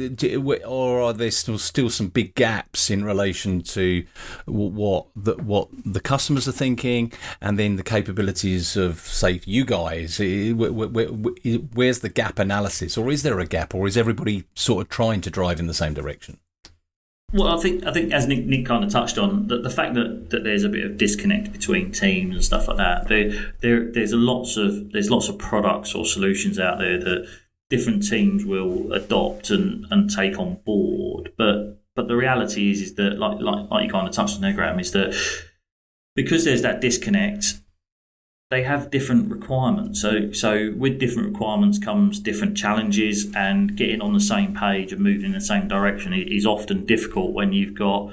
or 0.65 1.03
are 1.03 1.13
there 1.13 1.31
still 1.31 1.59
still 1.59 1.91
some 1.91 2.09
big 2.09 2.35
gaps 2.35 2.91
in 2.91 3.05
relation 3.05 3.61
to 3.61 4.05
what 4.47 5.09
the, 5.15 5.35
what 5.35 5.69
the 5.85 6.01
customers 6.01 6.49
are 6.49 6.53
thinking, 6.53 7.13
and 7.43 7.59
then 7.59 7.77
the 7.77 7.83
capabilities 7.83 8.75
of 8.77 9.01
say 9.01 9.43
you 9.45 9.67
guys? 9.67 10.19
Where's 10.19 12.01
the 12.01 12.13
gap 12.13 12.39
analysis, 12.39 12.97
or 12.97 13.11
is 13.11 13.23
there 13.23 13.39
a 13.41 13.47
gap, 13.47 13.75
or 13.75 13.87
is 13.87 13.97
everybody 13.97 14.45
sort 14.55 14.87
of 14.87 14.89
trying 14.89 15.21
to 15.21 15.31
drive 15.31 15.61
in 15.61 15.67
the 15.67 15.75
same 15.75 15.93
direction? 15.93 16.39
Well, 17.33 17.49
I 17.49 17.61
think 17.61 17.85
I 17.85 17.93
think 17.93 18.13
as 18.13 18.29
Nick, 18.29 18.47
Nick 18.47 18.67
kind 18.67 18.85
of 18.85 18.91
touched 18.91 19.19
on, 19.19 19.49
that 19.49 19.63
the 19.63 19.71
fact 19.71 19.95
that, 19.95 20.31
that 20.31 20.45
there's 20.45 20.63
a 20.63 20.69
bit 20.69 20.85
of 20.85 20.97
disconnect 20.97 21.53
between 21.53 21.91
teams 21.91 22.35
and 22.35 22.45
stuff 22.45 22.69
like 22.69 22.77
that. 22.77 23.09
There, 23.09 23.53
there 23.63 23.93
there's 23.93 24.15
lots 24.15 24.57
of 24.57 24.93
there's 24.93 25.11
lots 25.11 25.29
of 25.29 25.39
products 25.39 25.95
or 25.95 26.05
solutions 26.05 26.59
out 26.59 26.79
there 26.79 26.99
that 26.99 27.29
different 27.69 28.09
teams 28.09 28.45
will 28.45 28.93
adopt 28.93 29.51
and, 29.51 29.87
and 29.91 30.09
take 30.09 30.39
on 30.39 30.61
board. 30.65 31.33
But 31.37 31.83
but 31.97 32.07
the 32.07 32.17
reality 32.17 32.71
is 32.71 32.81
is 32.81 32.95
that 32.95 33.19
like 33.19 33.41
like, 33.41 33.71
like 33.71 33.85
you 33.85 33.91
kind 33.91 34.07
of 34.07 34.15
touched 34.15 34.37
on 34.37 34.43
there, 34.43 34.53
Graham, 34.53 34.79
is 34.79 34.93
that 34.93 35.13
because 36.15 36.45
there's 36.45 36.63
that 36.63 36.81
disconnect, 36.81 37.55
they 38.51 38.63
have 38.63 38.91
different 38.91 39.31
requirements. 39.31 40.01
So, 40.01 40.31
so 40.33 40.73
with 40.77 41.01
different 41.01 41.33
requirements 41.33 41.79
comes 41.79 42.21
different 42.21 42.57
challenges, 42.57 43.33
and 43.35 43.77
getting 43.77 44.01
on 44.01 44.13
the 44.13 44.21
same 44.21 44.55
page 44.55 44.93
and 44.93 45.03
moving 45.03 45.27
in 45.27 45.33
the 45.33 45.41
same 45.41 45.67
direction 45.67 46.13
is 46.13 46.47
often 46.47 46.87
difficult 46.87 47.33
when 47.33 47.53
you've 47.53 47.75
got 47.75 48.13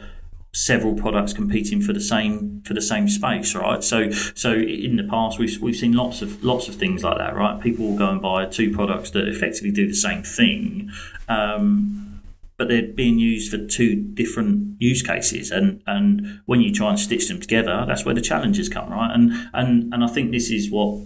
several 0.56 0.94
products 0.94 1.34
competing 1.34 1.82
for 1.82 1.94
the 1.94 2.02
same 2.02 2.62
for 2.66 2.74
the 2.74 2.82
same 2.82 3.08
space, 3.08 3.54
right? 3.56 3.84
So, 3.84 4.12
so 4.12 4.54
in 4.54 4.96
the 4.96 5.04
past 5.04 5.38
we've 5.38 5.60
we've 5.62 5.76
seen 5.76 5.94
lots 5.94 6.22
of 6.22 6.44
lots 6.44 6.68
of 6.68 6.76
things 6.76 7.04
like 7.04 7.18
that, 7.18 7.36
right? 7.36 7.62
People 7.62 7.90
will 7.90 7.98
go 7.98 8.10
and 8.10 8.22
buy 8.22 8.46
two 8.46 8.74
products 8.74 9.12
that 9.12 9.28
effectively 9.28 9.72
do 9.72 9.88
the 9.88 9.96
same 9.96 10.24
thing. 10.24 10.92
Um, 11.30 12.13
but 12.58 12.68
they're 12.68 12.88
being 12.88 13.20
used 13.20 13.52
for 13.52 13.66
two 13.66 13.96
different 13.96 14.76
use 14.80 15.02
cases. 15.02 15.52
And, 15.52 15.82
and 15.88 16.42
when 16.46 16.62
you 16.62 16.72
try 16.72 16.90
and 16.90 17.00
stitch 17.00 17.28
them 17.28 17.40
together, 17.40 17.86
that's 17.88 18.06
where 18.06 18.16
the 18.16 18.22
challenges 18.22 18.70
come, 18.70 18.90
right? 18.90 19.12
And 19.14 19.32
and 19.54 19.94
and 19.94 20.04
I 20.04 20.08
think 20.08 20.32
this 20.32 20.50
is 20.50 20.70
what 20.72 21.02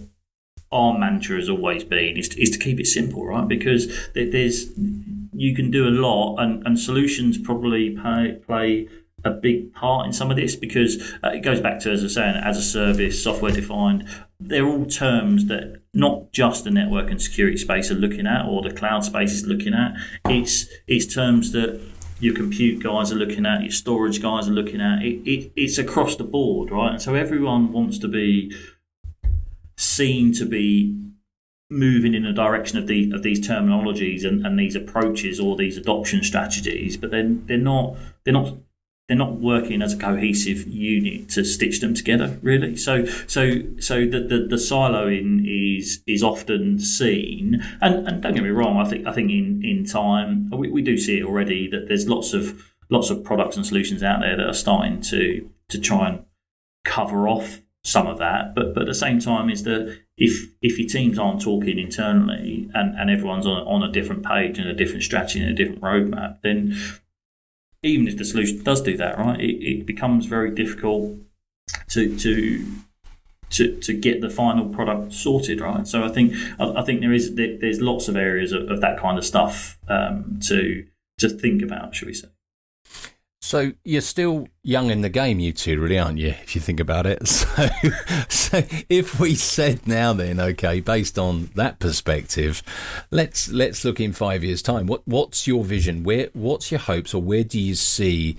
our 0.70 0.98
mantra 0.98 1.36
has 1.36 1.48
always 1.48 1.84
been 1.84 2.16
is 2.16 2.28
to, 2.30 2.42
is 2.42 2.50
to 2.50 2.58
keep 2.58 2.78
it 2.78 2.86
simple, 2.86 3.26
right? 3.26 3.48
Because 3.48 4.10
there's 4.14 4.72
you 5.38 5.54
can 5.54 5.70
do 5.70 5.86
a 5.86 5.90
lot, 5.90 6.36
and, 6.38 6.66
and 6.66 6.78
solutions 6.78 7.38
probably 7.38 7.90
play, 7.90 8.40
play 8.44 8.88
a 9.24 9.30
big 9.30 9.72
part 9.72 10.06
in 10.06 10.12
some 10.12 10.30
of 10.30 10.36
this 10.36 10.56
because 10.56 11.00
uh, 11.22 11.28
it 11.28 11.40
goes 11.40 11.60
back 11.60 11.78
to 11.80 11.90
as 11.90 12.00
I 12.00 12.04
was 12.04 12.14
saying, 12.14 12.36
as 12.36 12.58
a 12.58 12.62
service, 12.62 13.22
software 13.22 13.52
defined. 13.52 14.04
They're 14.40 14.66
all 14.66 14.86
terms 14.86 15.46
that 15.46 15.82
not 15.92 16.32
just 16.32 16.64
the 16.64 16.70
network 16.70 17.10
and 17.10 17.20
security 17.20 17.56
space 17.56 17.90
are 17.90 17.96
looking 17.96 18.26
at, 18.26 18.46
or 18.46 18.62
the 18.62 18.72
cloud 18.72 19.04
space 19.04 19.32
is 19.32 19.46
looking 19.46 19.74
at. 19.74 19.94
It's 20.26 20.66
it's 20.86 21.12
terms 21.12 21.52
that 21.52 21.80
your 22.20 22.34
compute 22.34 22.82
guys 22.82 23.12
are 23.12 23.16
looking 23.16 23.46
at, 23.46 23.62
your 23.62 23.70
storage 23.70 24.20
guys 24.20 24.48
are 24.48 24.52
looking 24.52 24.80
at. 24.80 25.02
It, 25.02 25.28
it, 25.28 25.52
it's 25.56 25.78
across 25.78 26.16
the 26.16 26.24
board, 26.24 26.70
right? 26.70 26.92
And 26.92 27.02
so 27.02 27.14
everyone 27.14 27.72
wants 27.72 27.98
to 27.98 28.08
be 28.08 28.52
seen 29.76 30.32
to 30.34 30.44
be 30.44 30.96
moving 31.70 32.14
in 32.14 32.22
the 32.22 32.32
direction 32.32 32.78
of 32.78 32.86
the 32.86 33.12
of 33.12 33.22
these 33.22 33.46
terminologies 33.46 34.24
and, 34.24 34.44
and 34.44 34.58
these 34.58 34.74
approaches 34.74 35.38
or 35.38 35.56
these 35.56 35.76
adoption 35.76 36.22
strategies, 36.22 36.96
but 36.96 37.10
then 37.10 37.44
they're 37.46 37.58
not 37.58 37.96
they're 38.24 38.32
not 38.34 38.56
they're 39.08 39.16
not 39.16 39.40
working 39.40 39.80
as 39.80 39.94
a 39.94 39.96
cohesive 39.96 40.66
unit 40.66 41.30
to 41.30 41.42
stitch 41.44 41.80
them 41.80 41.94
together 41.94 42.38
really. 42.42 42.76
So 42.76 43.04
so 43.26 43.62
so 43.80 44.00
the 44.04 44.20
the, 44.20 44.46
the 44.48 44.56
siloing 44.56 45.44
is 45.46 46.02
is 46.06 46.22
often 46.22 46.78
seen. 46.78 47.62
And 47.80 48.06
and 48.06 48.22
don't 48.22 48.34
get 48.34 48.42
me 48.42 48.50
wrong 48.50 48.78
i 48.78 48.88
think 48.88 49.06
i 49.06 49.12
think 49.12 49.30
in 49.30 49.62
in 49.64 49.84
time 49.84 50.50
we, 50.50 50.70
we 50.70 50.82
do 50.82 50.98
see 50.98 51.18
it 51.18 51.24
already 51.24 51.68
that 51.68 51.88
there's 51.88 52.08
lots 52.08 52.32
of 52.32 52.72
lots 52.90 53.10
of 53.10 53.24
products 53.24 53.56
and 53.56 53.64
solutions 53.64 54.02
out 54.02 54.20
there 54.20 54.36
that 54.36 54.46
are 54.46 54.54
starting 54.54 55.00
to 55.02 55.48
to 55.68 55.78
try 55.78 56.08
and 56.08 56.24
cover 56.84 57.28
off 57.28 57.60
some 57.84 58.06
of 58.06 58.18
that. 58.18 58.54
But 58.54 58.74
but 58.74 58.82
at 58.82 58.88
the 58.88 58.94
same 58.94 59.18
time 59.18 59.50
is 59.50 59.62
that 59.64 59.98
if 60.16 60.52
if 60.60 60.78
your 60.78 60.88
teams 60.88 61.18
aren't 61.18 61.40
talking 61.40 61.78
internally 61.78 62.68
and, 62.74 62.98
and 62.98 63.10
everyone's 63.10 63.46
on, 63.46 63.66
on 63.66 63.82
a 63.82 63.92
different 63.92 64.24
page 64.24 64.58
and 64.58 64.68
a 64.68 64.74
different 64.74 65.02
strategy 65.02 65.40
and 65.40 65.50
a 65.50 65.54
different 65.54 65.80
roadmap 65.80 66.40
then 66.42 66.76
even 67.82 68.08
if 68.08 68.16
the 68.16 68.24
solution 68.24 68.62
does 68.62 68.82
do 68.82 68.96
that, 68.96 69.18
right, 69.18 69.40
it, 69.40 69.62
it 69.64 69.86
becomes 69.86 70.26
very 70.26 70.50
difficult 70.50 71.16
to 71.88 72.16
to 72.18 72.64
to, 73.50 73.76
to 73.80 73.94
get 73.94 74.20
the 74.20 74.28
final 74.28 74.68
product 74.68 75.12
sorted, 75.12 75.60
right? 75.60 75.86
So 75.86 76.04
I 76.04 76.08
think 76.08 76.34
I, 76.60 76.82
think 76.82 77.00
there 77.00 77.12
is 77.12 77.34
there's 77.34 77.80
lots 77.80 78.08
of 78.08 78.16
areas 78.16 78.52
of, 78.52 78.70
of 78.70 78.80
that 78.82 78.98
kind 78.98 79.16
of 79.16 79.24
stuff 79.24 79.78
um, 79.88 80.38
to 80.48 80.86
to 81.18 81.28
think 81.28 81.62
about, 81.62 81.94
should 81.94 82.08
we 82.08 82.14
say? 82.14 82.28
So 83.48 83.72
you're 83.82 84.02
still 84.02 84.46
young 84.62 84.90
in 84.90 85.00
the 85.00 85.08
game, 85.08 85.40
you 85.40 85.54
two, 85.54 85.80
really, 85.80 85.98
aren't 85.98 86.18
you? 86.18 86.34
If 86.42 86.54
you 86.54 86.60
think 86.60 86.80
about 86.80 87.06
it. 87.06 87.22
So, 87.28 87.68
so 88.28 88.62
if 88.90 89.18
we 89.18 89.34
said 89.34 89.86
now, 89.86 90.12
then, 90.12 90.38
okay, 90.38 90.80
based 90.80 91.18
on 91.18 91.50
that 91.54 91.78
perspective, 91.78 92.62
let's 93.10 93.50
let's 93.50 93.84
look 93.86 94.00
in 94.00 94.12
five 94.12 94.44
years' 94.44 94.60
time. 94.60 94.86
What 94.86 95.06
what's 95.06 95.46
your 95.46 95.64
vision? 95.64 96.04
Where 96.04 96.28
what's 96.34 96.70
your 96.70 96.80
hopes, 96.80 97.14
or 97.14 97.22
where 97.22 97.44
do 97.44 97.58
you 97.58 97.74
see 97.74 98.36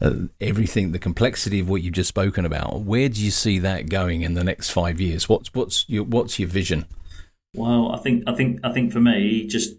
uh, 0.00 0.26
everything, 0.40 0.92
the 0.92 0.98
complexity 0.98 1.60
of 1.60 1.68
what 1.68 1.82
you've 1.82 1.94
just 1.94 2.08
spoken 2.08 2.44
about? 2.44 2.82
Where 2.82 3.08
do 3.08 3.20
you 3.20 3.30
see 3.30 3.58
that 3.60 3.88
going 3.88 4.22
in 4.22 4.34
the 4.34 4.44
next 4.44 4.70
five 4.70 5.00
years? 5.00 5.28
What's 5.28 5.52
what's 5.54 5.88
your 5.88 6.04
what's 6.04 6.38
your 6.38 6.48
vision? 6.48 6.86
Well, 7.54 7.92
I 7.92 7.98
think 7.98 8.24
I 8.26 8.34
think 8.34 8.60
I 8.64 8.72
think 8.72 8.92
for 8.92 9.00
me, 9.00 9.46
just 9.46 9.74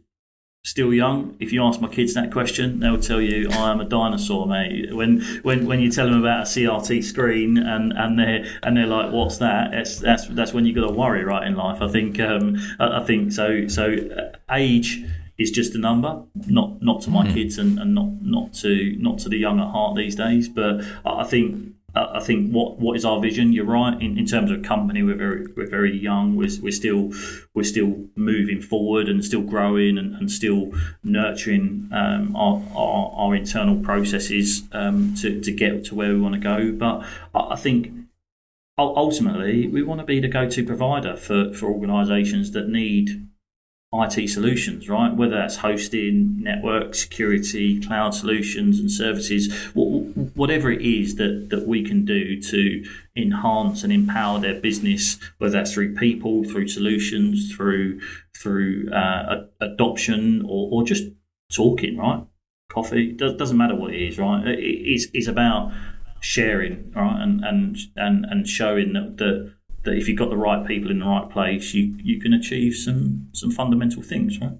still 0.65 0.93
young. 0.93 1.35
If 1.39 1.51
you 1.51 1.63
ask 1.63 1.81
my 1.81 1.89
kids 1.89 2.13
that 2.13 2.31
question, 2.31 2.79
they'll 2.79 2.99
tell 2.99 3.21
you 3.21 3.49
I 3.51 3.71
am 3.71 3.81
a 3.81 3.85
dinosaur, 3.85 4.47
mate. 4.47 4.95
When 4.95 5.21
when 5.41 5.65
when 5.65 5.79
you 5.79 5.91
tell 5.91 6.05
them 6.05 6.19
about 6.19 6.41
a 6.41 6.43
CRT 6.43 7.03
screen 7.03 7.57
and 7.57 7.91
and 7.93 8.17
they're 8.17 8.45
and 8.63 8.77
they're 8.77 8.87
like, 8.87 9.11
"What's 9.11 9.37
that?" 9.37 9.71
That's 9.71 9.99
that's 9.99 10.27
that's 10.29 10.53
when 10.53 10.65
you 10.65 10.73
got 10.73 10.87
to 10.87 10.93
worry, 10.93 11.23
right? 11.23 11.45
In 11.45 11.55
life, 11.55 11.81
I 11.81 11.89
think 11.89 12.19
um, 12.19 12.57
I, 12.79 13.01
I 13.01 13.03
think 13.03 13.33
so. 13.33 13.67
So 13.67 13.93
uh, 13.93 14.37
age 14.53 15.03
is 15.37 15.51
just 15.51 15.75
a 15.75 15.79
number, 15.79 16.23
not 16.47 16.81
not 16.81 17.01
to 17.01 17.09
my 17.09 17.25
mm. 17.25 17.33
kids 17.33 17.57
and, 17.57 17.77
and 17.79 17.93
not 17.93 18.21
not 18.21 18.53
to 18.53 18.95
not 18.99 19.17
to 19.19 19.29
the 19.29 19.37
young 19.37 19.59
at 19.59 19.67
heart 19.67 19.95
these 19.97 20.15
days. 20.15 20.47
But 20.47 20.81
I 21.05 21.25
think 21.25 21.73
I 21.95 22.21
think 22.21 22.51
what, 22.51 22.79
what 22.79 22.97
is 22.97 23.05
our 23.05 23.19
vision? 23.21 23.53
You're 23.53 23.65
right. 23.65 23.99
In, 24.01 24.17
in 24.17 24.25
terms 24.25 24.49
of 24.49 24.63
company, 24.63 25.03
we're 25.03 25.15
very 25.15 25.45
we're 25.55 25.69
very 25.69 25.95
young. 25.95 26.35
We're, 26.35 26.49
we're 26.61 26.71
still 26.71 27.11
we're 27.53 27.63
still 27.63 28.07
moving 28.15 28.61
forward 28.61 29.07
and 29.07 29.23
still 29.23 29.41
growing 29.41 29.97
and, 29.99 30.15
and 30.15 30.31
still 30.31 30.71
nurturing 31.03 31.89
um, 31.91 32.35
our, 32.35 32.63
our, 32.75 33.11
our 33.15 33.35
internal 33.35 33.77
processes 33.77 34.63
um, 34.71 35.13
to 35.21 35.39
to 35.41 35.51
get 35.51 35.85
to 35.85 35.95
where 35.95 36.13
we 36.13 36.19
want 36.19 36.33
to 36.33 36.41
go. 36.41 36.71
But 36.71 37.05
I 37.35 37.55
think 37.55 37.93
ultimately 38.79 39.67
we 39.67 39.83
want 39.83 39.99
to 39.99 40.05
be 40.05 40.19
the 40.19 40.27
go-to 40.27 40.65
provider 40.65 41.15
for 41.15 41.53
for 41.53 41.67
organisations 41.67 42.51
that 42.51 42.69
need 42.69 43.27
IT 43.93 44.27
solutions, 44.29 44.89
right? 44.89 45.15
Whether 45.15 45.35
that's 45.35 45.57
hosting, 45.57 46.41
network 46.41 46.95
security, 46.95 47.79
cloud 47.79 48.15
solutions 48.15 48.79
and 48.79 48.91
services, 48.91 49.53
whatever 49.73 50.71
it 50.71 50.81
is 50.81 51.15
that, 51.15 51.47
that 51.51 51.67
we 51.67 51.83
can 51.83 52.03
do 52.05 52.41
to 52.41 52.83
enhance 53.15 53.83
and 53.83 53.93
empower 53.93 54.39
their 54.39 54.59
business, 54.59 55.19
whether 55.37 55.53
that's 55.53 55.73
through 55.73 55.95
people, 55.95 56.43
through 56.43 56.67
solutions, 56.67 57.53
through 57.53 57.99
through 58.35 58.89
uh, 58.91 59.45
adoption, 59.61 60.41
or, 60.45 60.69
or 60.71 60.83
just 60.83 61.03
talking, 61.53 61.97
right? 61.97 62.25
Coffee 62.69 63.11
Does, 63.11 63.35
doesn't 63.35 63.57
matter 63.57 63.75
what 63.75 63.93
it 63.93 64.01
is, 64.01 64.17
right? 64.17 64.43
it's, 64.47 65.07
it's 65.13 65.27
about 65.27 65.71
sharing, 66.19 66.91
right, 66.95 67.21
and 67.21 67.43
and 67.43 67.77
and 67.95 68.25
and 68.25 68.47
showing 68.47 68.93
that 68.93 69.17
that 69.17 69.53
that 69.83 69.95
if 69.95 70.07
you've 70.07 70.17
got 70.17 70.29
the 70.29 70.37
right 70.37 70.65
people 70.65 70.89
in 70.89 70.99
the 70.99 71.05
right 71.05 71.29
place, 71.29 71.73
you 71.73 71.97
you 72.01 72.19
can 72.19 72.33
achieve 72.33 72.75
some 72.75 73.27
some 73.33 73.51
fundamental 73.51 74.01
things, 74.01 74.39
right? 74.39 74.57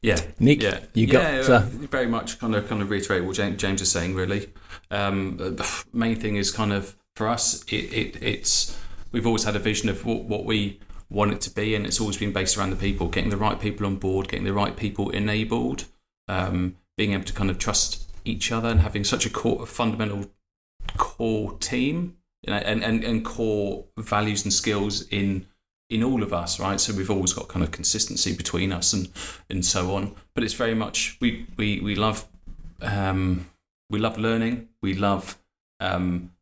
Yeah, 0.00 0.18
Nick, 0.40 0.62
yeah, 0.62 0.80
you 0.94 1.06
got 1.06 1.22
yeah, 1.22 1.54
uh, 1.54 1.60
very 1.68 2.08
much 2.08 2.40
kind 2.40 2.54
of 2.54 2.68
kind 2.68 2.82
of 2.82 2.90
reiterate 2.90 3.24
what 3.24 3.36
James, 3.36 3.60
James 3.60 3.80
is 3.80 3.90
saying. 3.90 4.14
Really, 4.14 4.48
um, 4.90 5.36
the 5.36 5.84
main 5.92 6.16
thing 6.16 6.36
is 6.36 6.50
kind 6.50 6.72
of 6.72 6.96
for 7.14 7.28
us, 7.28 7.62
it, 7.64 7.92
it 7.92 8.22
it's 8.22 8.78
we've 9.12 9.26
always 9.26 9.44
had 9.44 9.54
a 9.54 9.60
vision 9.60 9.88
of 9.88 10.04
what, 10.04 10.24
what 10.24 10.44
we 10.44 10.80
want 11.08 11.32
it 11.32 11.40
to 11.42 11.50
be, 11.50 11.74
and 11.74 11.86
it's 11.86 12.00
always 12.00 12.16
been 12.16 12.32
based 12.32 12.56
around 12.56 12.70
the 12.70 12.76
people, 12.76 13.08
getting 13.08 13.30
the 13.30 13.36
right 13.36 13.60
people 13.60 13.86
on 13.86 13.96
board, 13.96 14.28
getting 14.28 14.44
the 14.44 14.52
right 14.52 14.76
people 14.76 15.10
enabled, 15.10 15.84
um, 16.28 16.76
being 16.96 17.12
able 17.12 17.24
to 17.24 17.32
kind 17.32 17.50
of 17.50 17.58
trust 17.58 18.10
each 18.24 18.50
other, 18.50 18.68
and 18.68 18.80
having 18.80 19.04
such 19.04 19.26
a 19.26 19.30
core, 19.30 19.66
fundamental 19.66 20.30
core 20.96 21.56
team 21.58 22.16
you 22.42 22.52
know, 22.52 22.58
and, 22.58 22.82
and, 22.82 23.04
and 23.04 23.24
core 23.24 23.84
values 23.96 24.44
and 24.44 24.52
skills 24.52 25.06
in 25.08 25.46
in 25.92 26.02
all 26.02 26.22
of 26.22 26.32
us, 26.32 26.58
right? 26.58 26.80
So 26.80 26.94
we've 26.94 27.10
always 27.10 27.34
got 27.34 27.48
kind 27.48 27.62
of 27.62 27.70
consistency 27.70 28.34
between 28.34 28.72
us 28.72 28.92
and 28.92 29.08
and 29.50 29.64
so 29.64 29.94
on. 29.94 30.14
But 30.34 30.42
it's 30.42 30.54
very 30.54 30.74
much 30.74 31.18
we 31.20 31.46
we 31.56 31.80
we 31.80 31.94
love 31.94 32.26
um, 32.80 33.50
we 33.90 33.98
love 33.98 34.18
learning. 34.18 34.68
We 34.80 34.94
love 34.94 35.38
um, 35.80 36.32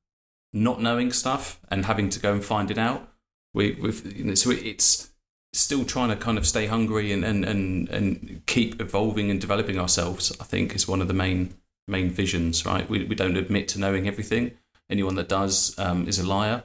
not 0.52 0.80
knowing 0.80 1.12
stuff 1.12 1.60
and 1.68 1.84
having 1.84 2.08
to 2.10 2.20
go 2.20 2.32
and 2.32 2.44
find 2.44 2.70
it 2.70 2.78
out. 2.78 3.08
We 3.52 3.72
we've 3.72 4.16
you 4.16 4.24
know, 4.24 4.34
so 4.34 4.50
it's 4.50 5.10
still 5.52 5.84
trying 5.84 6.10
to 6.10 6.16
kind 6.16 6.38
of 6.38 6.46
stay 6.46 6.66
hungry 6.66 7.10
and, 7.10 7.24
and, 7.24 7.44
and, 7.44 7.88
and 7.88 8.42
keep 8.46 8.80
evolving 8.80 9.32
and 9.32 9.40
developing 9.40 9.80
ourselves. 9.80 10.32
I 10.40 10.44
think 10.44 10.76
is 10.76 10.86
one 10.86 11.02
of 11.02 11.08
the 11.08 11.14
main 11.14 11.54
main 11.88 12.08
visions, 12.08 12.64
right? 12.64 12.88
We 12.88 13.04
we 13.04 13.16
don't 13.16 13.36
admit 13.36 13.66
to 13.68 13.80
knowing 13.80 14.06
everything 14.06 14.52
anyone 14.90 15.14
that 15.14 15.28
does 15.28 15.78
um, 15.78 16.06
is 16.08 16.18
a 16.18 16.26
liar, 16.26 16.64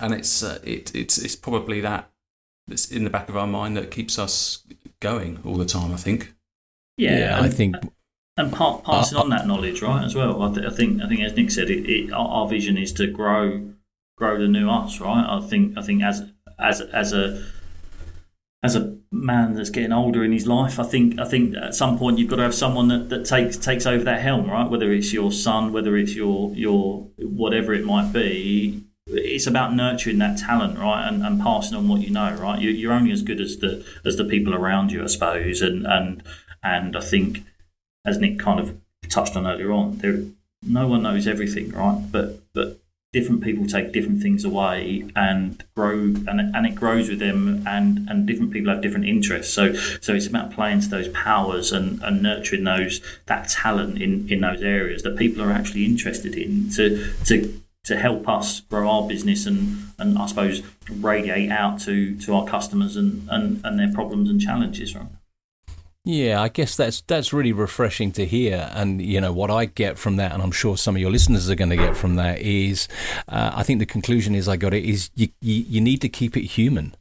and 0.00 0.14
it's 0.14 0.42
uh, 0.42 0.58
it, 0.64 0.94
it's 0.94 1.18
it's 1.18 1.36
probably 1.36 1.80
that 1.80 2.10
that's 2.66 2.90
in 2.90 3.04
the 3.04 3.10
back 3.10 3.28
of 3.28 3.36
our 3.36 3.46
mind 3.46 3.76
that 3.76 3.90
keeps 3.90 4.18
us 4.18 4.64
going 5.00 5.40
all 5.44 5.56
the 5.56 5.66
time. 5.66 5.92
I 5.92 5.96
think. 5.96 6.32
Yeah, 6.96 7.18
yeah 7.18 7.36
and, 7.36 7.46
I 7.46 7.48
think. 7.48 7.76
And 8.36 8.50
part, 8.50 8.84
passing 8.84 9.18
uh, 9.18 9.22
on 9.22 9.30
that 9.30 9.46
knowledge, 9.46 9.82
right, 9.82 10.02
as 10.04 10.14
well. 10.14 10.42
I, 10.42 10.54
th- 10.54 10.66
I 10.66 10.70
think, 10.70 11.02
I 11.02 11.08
think, 11.08 11.20
as 11.20 11.34
Nick 11.36 11.50
said, 11.50 11.68
it, 11.68 11.86
it, 11.86 12.12
our, 12.12 12.26
our 12.28 12.48
vision 12.48 12.78
is 12.78 12.90
to 12.94 13.06
grow, 13.06 13.74
grow 14.16 14.38
the 14.38 14.48
new 14.48 14.70
us, 14.70 15.00
right? 15.00 15.26
I 15.28 15.46
think, 15.46 15.76
I 15.76 15.82
think, 15.82 16.02
as 16.02 16.32
as 16.58 16.80
as 16.80 17.12
a 17.12 17.44
as 18.62 18.76
a 18.76 18.96
man 19.10 19.54
that's 19.54 19.70
getting 19.70 19.92
older 19.92 20.24
in 20.24 20.32
his 20.32 20.46
life, 20.46 20.78
I 20.78 20.84
think 20.84 21.18
I 21.18 21.24
think 21.24 21.56
at 21.56 21.74
some 21.74 21.98
point 21.98 22.18
you've 22.18 22.30
got 22.30 22.36
to 22.36 22.42
have 22.42 22.54
someone 22.54 22.88
that, 22.88 23.08
that 23.08 23.26
takes 23.26 23.56
takes 23.56 23.86
over 23.86 24.04
that 24.04 24.20
helm, 24.20 24.48
right? 24.48 24.70
Whether 24.70 24.92
it's 24.92 25.12
your 25.12 25.32
son, 25.32 25.72
whether 25.72 25.96
it's 25.96 26.14
your 26.14 26.52
your 26.54 27.08
whatever 27.18 27.74
it 27.74 27.84
might 27.84 28.12
be, 28.12 28.82
it's 29.08 29.46
about 29.46 29.74
nurturing 29.74 30.18
that 30.18 30.38
talent, 30.38 30.78
right, 30.78 31.06
and, 31.08 31.24
and 31.24 31.40
passing 31.40 31.76
on 31.76 31.88
what 31.88 32.02
you 32.02 32.10
know, 32.10 32.34
right. 32.34 32.60
You, 32.60 32.70
you're 32.70 32.92
only 32.92 33.10
as 33.10 33.22
good 33.22 33.40
as 33.40 33.58
the 33.58 33.84
as 34.04 34.16
the 34.16 34.24
people 34.24 34.54
around 34.54 34.92
you, 34.92 35.02
I 35.02 35.06
suppose, 35.06 35.60
and 35.60 35.86
and 35.86 36.22
and 36.62 36.96
I 36.96 37.00
think 37.00 37.44
as 38.04 38.18
Nick 38.18 38.38
kind 38.38 38.60
of 38.60 38.78
touched 39.08 39.36
on 39.36 39.46
earlier 39.46 39.72
on, 39.72 39.98
there 39.98 40.22
no 40.62 40.86
one 40.86 41.02
knows 41.02 41.26
everything, 41.26 41.72
right? 41.72 42.00
But 42.10 42.40
but 42.52 42.81
different 43.12 43.42
people 43.42 43.66
take 43.66 43.92
different 43.92 44.22
things 44.22 44.44
away 44.44 45.08
and 45.14 45.62
grow 45.76 45.92
and, 45.92 46.40
and 46.56 46.66
it 46.66 46.74
grows 46.74 47.10
with 47.10 47.18
them 47.18 47.62
and 47.66 48.08
and 48.08 48.26
different 48.26 48.50
people 48.52 48.72
have 48.72 48.82
different 48.82 49.04
interests 49.04 49.52
so 49.52 49.74
so 49.74 50.14
it's 50.14 50.26
about 50.26 50.50
playing 50.50 50.80
to 50.80 50.88
those 50.88 51.08
powers 51.08 51.72
and, 51.72 52.02
and 52.02 52.22
nurturing 52.22 52.64
those 52.64 53.00
that 53.26 53.48
talent 53.48 54.00
in 54.00 54.26
in 54.30 54.40
those 54.40 54.62
areas 54.62 55.02
that 55.02 55.16
people 55.16 55.42
are 55.42 55.52
actually 55.52 55.84
interested 55.84 56.34
in 56.34 56.70
to 56.70 57.12
to 57.24 57.62
to 57.84 57.98
help 57.98 58.28
us 58.28 58.60
grow 58.60 58.88
our 58.88 59.08
business 59.08 59.44
and, 59.44 59.88
and 59.98 60.16
I 60.16 60.26
suppose 60.26 60.62
radiate 60.88 61.50
out 61.50 61.80
to, 61.80 62.16
to 62.20 62.34
our 62.34 62.46
customers 62.46 62.96
and, 62.96 63.28
and, 63.28 63.60
and 63.64 63.78
their 63.78 63.92
problems 63.92 64.30
and 64.30 64.40
challenges, 64.40 64.94
right? 64.94 65.06
Yeah, 66.04 66.42
I 66.42 66.48
guess 66.48 66.76
that's 66.76 67.00
that's 67.02 67.32
really 67.32 67.52
refreshing 67.52 68.10
to 68.12 68.26
hear, 68.26 68.68
and 68.74 69.00
you 69.00 69.20
know 69.20 69.32
what 69.32 69.52
I 69.52 69.66
get 69.66 69.98
from 69.98 70.16
that, 70.16 70.32
and 70.32 70.42
I'm 70.42 70.50
sure 70.50 70.76
some 70.76 70.96
of 70.96 71.00
your 71.00 71.12
listeners 71.12 71.48
are 71.48 71.54
going 71.54 71.70
to 71.70 71.76
get 71.76 71.96
from 71.96 72.16
that 72.16 72.40
is, 72.40 72.88
uh, 73.28 73.52
I 73.54 73.62
think 73.62 73.78
the 73.78 73.86
conclusion 73.86 74.34
is 74.34 74.48
I 74.48 74.56
got 74.56 74.74
it 74.74 74.84
is 74.84 75.10
you 75.14 75.28
you, 75.40 75.62
you 75.68 75.80
need 75.80 76.00
to 76.00 76.08
keep 76.08 76.36
it 76.36 76.42
human. 76.44 76.96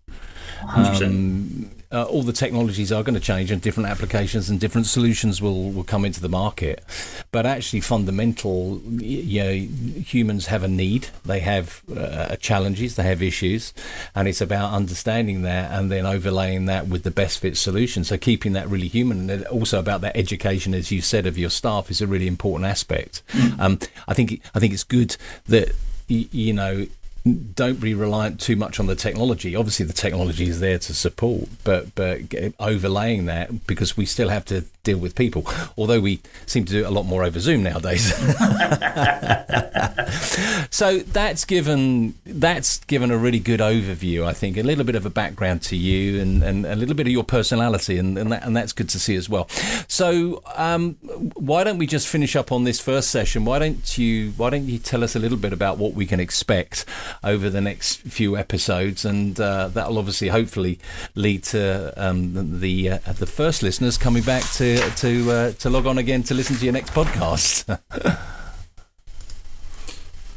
Um, 1.07 1.71
uh, 1.91 2.03
all 2.03 2.23
the 2.23 2.33
technologies 2.33 2.91
are 2.91 3.03
going 3.03 3.15
to 3.15 3.19
change 3.19 3.51
and 3.51 3.61
different 3.61 3.89
applications 3.89 4.49
and 4.49 4.59
different 4.59 4.87
solutions 4.87 5.41
will, 5.41 5.71
will 5.71 5.83
come 5.83 6.05
into 6.05 6.21
the 6.21 6.29
market. 6.29 6.83
But 7.31 7.45
actually, 7.45 7.81
fundamental, 7.81 8.81
you 8.99 9.43
know, 9.43 9.53
humans 10.01 10.45
have 10.47 10.63
a 10.63 10.67
need, 10.67 11.07
they 11.25 11.39
have 11.39 11.81
uh, 11.95 12.35
challenges, 12.37 12.95
they 12.95 13.03
have 13.03 13.21
issues, 13.21 13.73
and 14.15 14.27
it's 14.27 14.41
about 14.41 14.73
understanding 14.73 15.41
that 15.43 15.71
and 15.71 15.91
then 15.91 16.05
overlaying 16.05 16.65
that 16.65 16.87
with 16.87 17.03
the 17.03 17.11
best 17.11 17.39
fit 17.39 17.57
solution. 17.57 18.03
So 18.03 18.17
keeping 18.17 18.53
that 18.53 18.69
really 18.69 18.87
human, 18.87 19.29
and 19.29 19.45
also 19.47 19.79
about 19.79 20.01
that 20.01 20.15
education, 20.15 20.73
as 20.73 20.91
you 20.91 21.01
said, 21.01 21.25
of 21.25 21.37
your 21.37 21.49
staff 21.49 21.91
is 21.91 22.01
a 22.01 22.07
really 22.07 22.27
important 22.27 22.69
aspect. 22.69 23.21
Mm. 23.31 23.59
Um, 23.59 23.79
I 24.07 24.13
think 24.13 24.41
I 24.55 24.59
think 24.59 24.73
it's 24.73 24.83
good 24.83 25.17
that 25.47 25.73
you 26.07 26.53
know 26.53 26.87
don't 27.23 27.79
be 27.79 27.93
reliant 27.93 28.39
too 28.39 28.55
much 28.55 28.79
on 28.79 28.87
the 28.87 28.95
technology. 28.95 29.55
Obviously, 29.55 29.85
the 29.85 29.93
technology 29.93 30.47
is 30.47 30.59
there 30.59 30.79
to 30.79 30.93
support, 30.93 31.49
but 31.63 31.93
but 31.93 32.21
overlaying 32.59 33.25
that 33.25 33.67
because 33.67 33.95
we 33.95 34.05
still 34.05 34.29
have 34.29 34.45
to 34.45 34.61
deal 34.83 34.97
with 34.97 35.15
people. 35.15 35.45
Although 35.77 35.99
we 35.99 36.21
seem 36.45 36.65
to 36.65 36.73
do 36.73 36.79
it 36.79 36.85
a 36.85 36.91
lot 36.91 37.03
more 37.03 37.23
over 37.23 37.39
Zoom 37.39 37.63
nowadays. 37.63 38.13
so 40.69 40.99
that's 40.99 41.45
given 41.45 42.15
that's 42.25 42.79
given 42.85 43.11
a 43.11 43.17
really 43.17 43.39
good 43.39 43.59
overview. 43.59 44.25
I 44.25 44.33
think 44.33 44.57
a 44.57 44.63
little 44.63 44.83
bit 44.83 44.95
of 44.95 45.05
a 45.05 45.09
background 45.09 45.61
to 45.63 45.75
you 45.75 46.21
and, 46.21 46.43
and 46.43 46.65
a 46.65 46.75
little 46.75 46.95
bit 46.95 47.07
of 47.07 47.13
your 47.13 47.23
personality, 47.23 47.97
and 47.97 48.17
and, 48.17 48.31
that, 48.31 48.43
and 48.43 48.55
that's 48.55 48.73
good 48.73 48.89
to 48.89 48.99
see 48.99 49.15
as 49.15 49.29
well. 49.29 49.47
So 49.87 50.41
um, 50.55 50.95
why 51.35 51.63
don't 51.63 51.77
we 51.77 51.87
just 51.87 52.07
finish 52.07 52.35
up 52.35 52.51
on 52.51 52.63
this 52.63 52.79
first 52.79 53.11
session? 53.11 53.45
Why 53.45 53.59
don't 53.59 53.97
you 53.97 54.31
why 54.37 54.49
don't 54.49 54.67
you 54.67 54.79
tell 54.79 55.03
us 55.03 55.15
a 55.15 55.19
little 55.19 55.37
bit 55.37 55.53
about 55.53 55.77
what 55.77 55.93
we 55.93 56.05
can 56.05 56.19
expect? 56.19 56.85
over 57.23 57.49
the 57.49 57.61
next 57.61 58.01
few 58.01 58.37
episodes, 58.37 59.05
and 59.05 59.39
uh, 59.39 59.67
that'll 59.69 59.97
obviously 59.97 60.29
hopefully 60.29 60.79
lead 61.15 61.43
to 61.43 61.93
um, 61.97 62.59
the 62.59 62.91
uh, 62.91 62.99
the 63.17 63.25
first 63.25 63.63
listeners 63.63 63.97
coming 63.97 64.23
back 64.23 64.43
to 64.53 64.70
to 64.77 64.89
to 64.91 65.31
uh, 65.31 65.51
to 65.53 65.69
log 65.69 65.85
on 65.85 65.97
again 65.97 66.23
to 66.23 66.33
listen 66.33 66.55
to 66.55 66.63
your 66.63 66.73
next 66.73 66.91
podcast. 66.93 67.79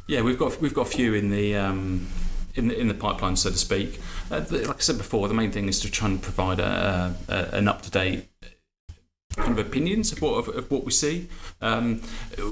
yeah, 0.08 0.22
we've 0.22 0.38
got 0.38 0.60
we've 0.60 0.74
got 0.74 0.86
a 0.86 0.90
few 0.90 1.14
in 1.14 1.30
the. 1.30 1.56
Um, 1.56 2.08
in 2.56 2.68
the, 2.68 2.78
in 2.78 2.86
the 2.86 2.94
pipeline, 2.94 3.34
so 3.34 3.50
to 3.50 3.56
speak. 3.56 3.98
Uh, 4.30 4.44
like 4.48 4.76
I 4.76 4.78
said 4.78 4.96
before, 4.96 5.26
the 5.26 5.34
main 5.34 5.50
thing 5.50 5.66
is 5.66 5.80
to 5.80 5.90
try 5.90 6.06
and 6.06 6.22
provide 6.22 6.60
a, 6.60 7.12
a, 7.26 7.56
an 7.56 7.66
up 7.66 7.82
to 7.82 7.90
date 7.90 8.28
kind 9.36 9.58
of 9.58 9.66
opinions 9.66 10.12
of 10.12 10.22
what 10.22 10.34
of, 10.34 10.48
of 10.56 10.70
what 10.70 10.84
we 10.84 10.92
see. 10.92 11.28
Um, 11.60 12.02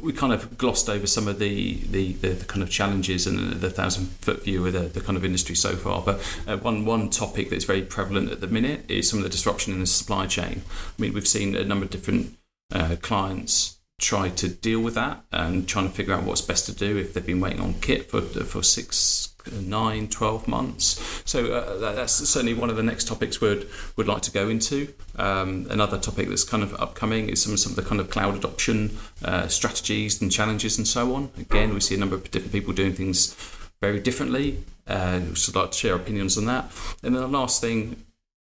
we 0.02 0.12
kind 0.12 0.32
of 0.32 0.58
glossed 0.58 0.88
over 0.88 1.06
some 1.06 1.28
of 1.28 1.38
the 1.38 1.74
the, 1.90 2.12
the, 2.14 2.28
the 2.30 2.44
kind 2.44 2.62
of 2.62 2.70
challenges 2.70 3.26
and 3.26 3.52
the, 3.52 3.70
thousand 3.70 4.06
foot 4.20 4.44
view 4.44 4.66
of 4.66 4.72
the, 4.72 4.80
the 4.80 5.00
kind 5.00 5.16
of 5.16 5.24
industry 5.24 5.54
so 5.54 5.76
far. 5.76 6.02
But 6.02 6.16
uh, 6.46 6.56
one 6.58 6.84
one 6.84 7.10
topic 7.10 7.50
that's 7.50 7.64
very 7.64 7.82
prevalent 7.82 8.30
at 8.30 8.40
the 8.40 8.46
minute 8.46 8.84
is 8.88 9.08
some 9.08 9.18
of 9.18 9.22
the 9.24 9.30
disruption 9.30 9.72
in 9.72 9.80
the 9.80 9.86
supply 9.86 10.26
chain. 10.26 10.62
I 10.66 11.02
mean, 11.02 11.12
we've 11.12 11.28
seen 11.28 11.56
a 11.56 11.64
number 11.64 11.84
of 11.84 11.90
different 11.90 12.36
uh, 12.72 12.96
clients 13.00 13.78
try 14.00 14.28
to 14.28 14.48
deal 14.48 14.80
with 14.80 14.94
that 14.94 15.24
and 15.30 15.68
trying 15.68 15.88
to 15.88 15.94
figure 15.94 16.12
out 16.12 16.24
what's 16.24 16.40
best 16.40 16.66
to 16.66 16.74
do 16.74 16.96
if 16.96 17.14
they've 17.14 17.24
been 17.24 17.40
waiting 17.40 17.60
on 17.60 17.74
kit 17.74 18.10
for 18.10 18.20
for 18.20 18.62
six 18.62 19.31
nine, 19.50 20.08
12 20.08 20.48
months. 20.48 21.22
So 21.24 21.52
uh, 21.52 21.78
that's 21.94 22.12
certainly 22.12 22.54
one 22.54 22.70
of 22.70 22.76
the 22.76 22.82
next 22.82 23.08
topics 23.08 23.40
we'd, 23.40 23.66
would 23.96 24.08
like 24.08 24.22
to 24.22 24.30
go 24.30 24.48
into. 24.48 24.92
Um, 25.16 25.66
another 25.70 25.98
topic 25.98 26.28
that's 26.28 26.44
kind 26.44 26.62
of 26.62 26.74
upcoming 26.80 27.28
is 27.28 27.42
some, 27.42 27.56
some 27.56 27.72
of 27.72 27.76
the 27.76 27.82
kind 27.82 28.00
of 28.00 28.10
cloud 28.10 28.36
adoption 28.36 28.96
uh, 29.24 29.48
strategies 29.48 30.20
and 30.22 30.30
challenges 30.30 30.78
and 30.78 30.86
so 30.86 31.14
on. 31.14 31.30
Again, 31.38 31.74
we 31.74 31.80
see 31.80 31.94
a 31.94 31.98
number 31.98 32.16
of 32.16 32.30
different 32.30 32.52
people 32.52 32.72
doing 32.72 32.92
things 32.92 33.34
very 33.80 34.00
differently. 34.00 34.62
Uh, 34.86 35.20
so 35.34 35.52
I'd 35.52 35.62
like 35.62 35.70
to 35.72 35.78
share 35.78 35.94
opinions 35.94 36.38
on 36.38 36.46
that. 36.46 36.70
And 37.02 37.14
then 37.14 37.22
the 37.22 37.28
last 37.28 37.60
thing, 37.60 38.04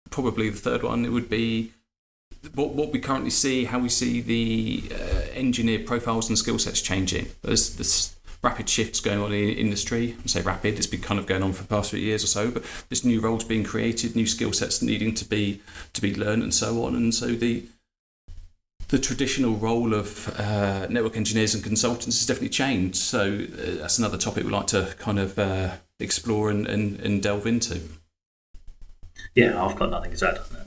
probably 0.10 0.50
the 0.50 0.58
third 0.58 0.84
one, 0.84 1.06
it 1.06 1.12
would 1.12 1.30
be 1.30 1.72
what, 2.54 2.70
what 2.70 2.92
we 2.92 3.00
currently 3.00 3.30
see, 3.30 3.66
how 3.66 3.80
we 3.80 3.90
see 3.90 4.22
the 4.22 4.84
uh, 4.94 5.32
engineer 5.34 5.80
profiles 5.80 6.30
and 6.30 6.38
skill 6.38 6.60
sets 6.60 6.82
changing. 6.82 7.28
There's, 7.42 7.76
there's 7.76 8.15
rapid 8.46 8.70
shifts 8.70 9.00
going 9.00 9.20
on 9.20 9.34
in 9.34 9.50
industry. 9.50 10.16
I 10.24 10.28
say 10.28 10.42
rapid, 10.42 10.76
it's 10.76 10.88
been 10.88 11.02
kind 11.02 11.20
of 11.20 11.26
going 11.26 11.42
on 11.42 11.52
for 11.52 11.64
the 11.64 11.68
past 11.68 11.90
few 11.90 12.00
years 12.00 12.24
or 12.24 12.28
so, 12.28 12.52
but 12.52 12.64
there's 12.88 13.04
new 13.04 13.20
roles 13.20 13.44
being 13.44 13.64
created, 13.64 14.16
new 14.16 14.28
skill 14.28 14.54
sets 14.54 14.82
needing 14.84 15.16
to 15.16 15.26
be 15.26 15.62
to 15.94 16.02
be 16.02 16.16
learned, 16.16 16.44
and 16.44 16.54
so 16.54 16.86
on. 16.86 16.96
And 16.96 17.14
so 17.14 17.28
the 17.28 17.64
the 18.90 19.00
traditional 19.00 19.56
role 19.56 19.96
of 19.96 20.30
uh, 20.40 20.86
network 20.90 21.18
engineers 21.18 21.56
and 21.56 21.64
consultants 21.64 22.20
has 22.20 22.28
definitely 22.28 22.50
changed. 22.50 22.98
So 22.98 23.22
uh, 23.22 23.82
that's 23.82 23.98
another 23.98 24.18
topic 24.18 24.44
we'd 24.44 24.52
like 24.52 24.68
to 24.68 24.94
kind 25.00 25.18
of 25.18 25.40
uh, 25.40 25.78
explore 26.00 26.52
and, 26.52 26.68
and, 26.68 27.00
and 27.00 27.24
delve 27.24 27.48
into. 27.48 27.82
Yeah, 29.34 29.64
I've 29.64 29.76
got 29.76 29.90
nothing 29.90 30.16
to 30.16 30.28
add 30.30 30.38
on 30.38 30.46
that. 30.52 30.65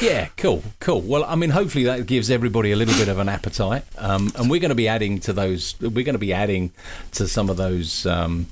Yeah, 0.00 0.28
cool, 0.36 0.62
cool. 0.80 1.00
Well, 1.00 1.24
I 1.24 1.36
mean, 1.36 1.50
hopefully 1.50 1.84
that 1.84 2.06
gives 2.06 2.30
everybody 2.30 2.72
a 2.72 2.76
little 2.76 2.94
bit 2.94 3.08
of 3.08 3.18
an 3.18 3.28
appetite, 3.28 3.84
um, 3.98 4.32
and 4.36 4.50
we're 4.50 4.60
going 4.60 4.70
to 4.70 4.74
be 4.74 4.88
adding 4.88 5.20
to 5.20 5.32
those. 5.32 5.74
We're 5.80 6.04
going 6.04 6.14
to 6.14 6.18
be 6.18 6.32
adding 6.32 6.72
to 7.12 7.28
some 7.28 7.48
of 7.48 7.56
those 7.56 8.04
um, 8.06 8.46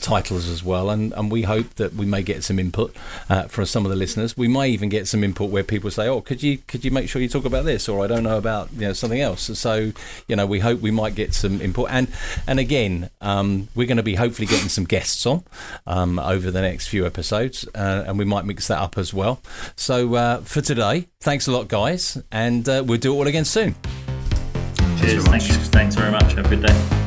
titles 0.00 0.48
as 0.48 0.64
well, 0.64 0.90
and, 0.90 1.12
and 1.12 1.30
we 1.30 1.42
hope 1.42 1.74
that 1.74 1.94
we 1.94 2.06
may 2.06 2.22
get 2.22 2.42
some 2.42 2.58
input 2.58 2.94
uh, 3.28 3.44
from 3.44 3.66
some 3.66 3.84
of 3.84 3.90
the 3.90 3.96
listeners. 3.96 4.36
We 4.36 4.48
may 4.48 4.68
even 4.68 4.88
get 4.88 5.06
some 5.06 5.22
input 5.22 5.50
where 5.50 5.62
people 5.62 5.90
say, 5.90 6.08
"Oh, 6.08 6.20
could 6.20 6.42
you 6.42 6.58
could 6.58 6.84
you 6.84 6.90
make 6.90 7.08
sure 7.08 7.22
you 7.22 7.28
talk 7.28 7.44
about 7.44 7.64
this?" 7.64 7.88
or 7.88 8.04
"I 8.04 8.06
don't 8.06 8.24
know 8.24 8.38
about 8.38 8.72
you 8.72 8.80
know 8.80 8.92
something 8.92 9.20
else." 9.20 9.58
So 9.58 9.92
you 10.26 10.36
know, 10.36 10.46
we 10.46 10.60
hope 10.60 10.80
we 10.80 10.90
might 10.90 11.14
get 11.14 11.34
some 11.34 11.60
input, 11.60 11.88
and 11.90 12.08
and 12.46 12.58
again, 12.58 13.10
um, 13.20 13.68
we're 13.74 13.86
going 13.86 13.96
to 13.96 14.02
be 14.02 14.14
hopefully 14.14 14.46
getting 14.46 14.68
some 14.68 14.84
guests 14.84 15.26
on 15.26 15.44
um, 15.86 16.18
over 16.18 16.50
the 16.50 16.60
next 16.60 16.88
few 16.88 17.06
episodes, 17.06 17.66
uh, 17.74 18.04
and 18.06 18.18
we 18.18 18.24
might 18.24 18.44
mix 18.44 18.68
that 18.68 18.78
up 18.78 18.98
as 18.98 19.14
well. 19.14 19.40
So 19.76 20.14
uh, 20.14 20.40
for 20.40 20.60
today, 20.60 21.08
thanks 21.20 21.46
a 21.46 21.52
lot, 21.52 21.68
guys, 21.68 22.20
and 22.32 22.68
uh, 22.68 22.82
we'll 22.86 22.98
do 22.98 23.12
it 23.12 23.16
all 23.16 23.26
again 23.26 23.44
soon. 23.44 23.74
Cheers. 25.00 25.24
Thanks, 25.26 25.46
thanks 25.68 25.94
very 25.94 26.10
much. 26.10 26.32
Have 26.34 26.46
a 26.46 26.48
good 26.48 26.62
day. 26.62 27.00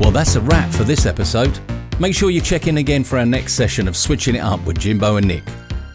Well, 0.00 0.10
that's 0.10 0.34
a 0.36 0.40
wrap 0.40 0.70
for 0.72 0.84
this 0.84 1.06
episode. 1.06 1.58
Make 2.00 2.16
sure 2.16 2.30
you 2.30 2.40
check 2.40 2.66
in 2.66 2.78
again 2.78 3.04
for 3.04 3.20
our 3.20 3.24
next 3.24 3.52
session 3.52 3.86
of 3.86 3.96
Switching 3.96 4.34
It 4.34 4.40
Up 4.40 4.60
with 4.66 4.80
Jimbo 4.80 5.14
and 5.14 5.28
Nick, 5.28 5.48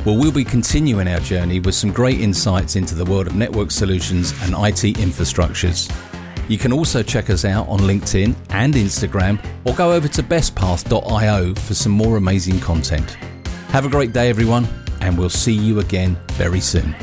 where 0.05 0.17
we'll 0.17 0.31
be 0.31 0.45
continuing 0.45 1.09
our 1.09 1.19
journey 1.19 1.59
with 1.59 1.75
some 1.75 1.91
great 1.91 2.21
insights 2.21 2.77
into 2.77 2.95
the 2.95 3.03
world 3.03 3.27
of 3.27 3.35
network 3.35 3.69
solutions 3.69 4.31
and 4.43 4.53
IT 4.53 4.95
infrastructures. 4.95 5.93
You 6.47 6.57
can 6.57 6.71
also 6.71 7.03
check 7.03 7.29
us 7.29 7.43
out 7.43 7.67
on 7.67 7.79
LinkedIn 7.79 8.33
and 8.51 8.75
Instagram, 8.75 9.43
or 9.65 9.73
go 9.73 9.91
over 9.91 10.07
to 10.07 10.23
bestpath.io 10.23 11.53
for 11.55 11.73
some 11.73 11.91
more 11.91 12.15
amazing 12.15 12.61
content. 12.61 13.11
Have 13.71 13.85
a 13.85 13.89
great 13.89 14.13
day, 14.13 14.29
everyone, 14.29 14.69
and 15.01 15.17
we'll 15.17 15.29
see 15.29 15.53
you 15.53 15.81
again 15.81 16.17
very 16.31 16.61
soon. 16.61 16.95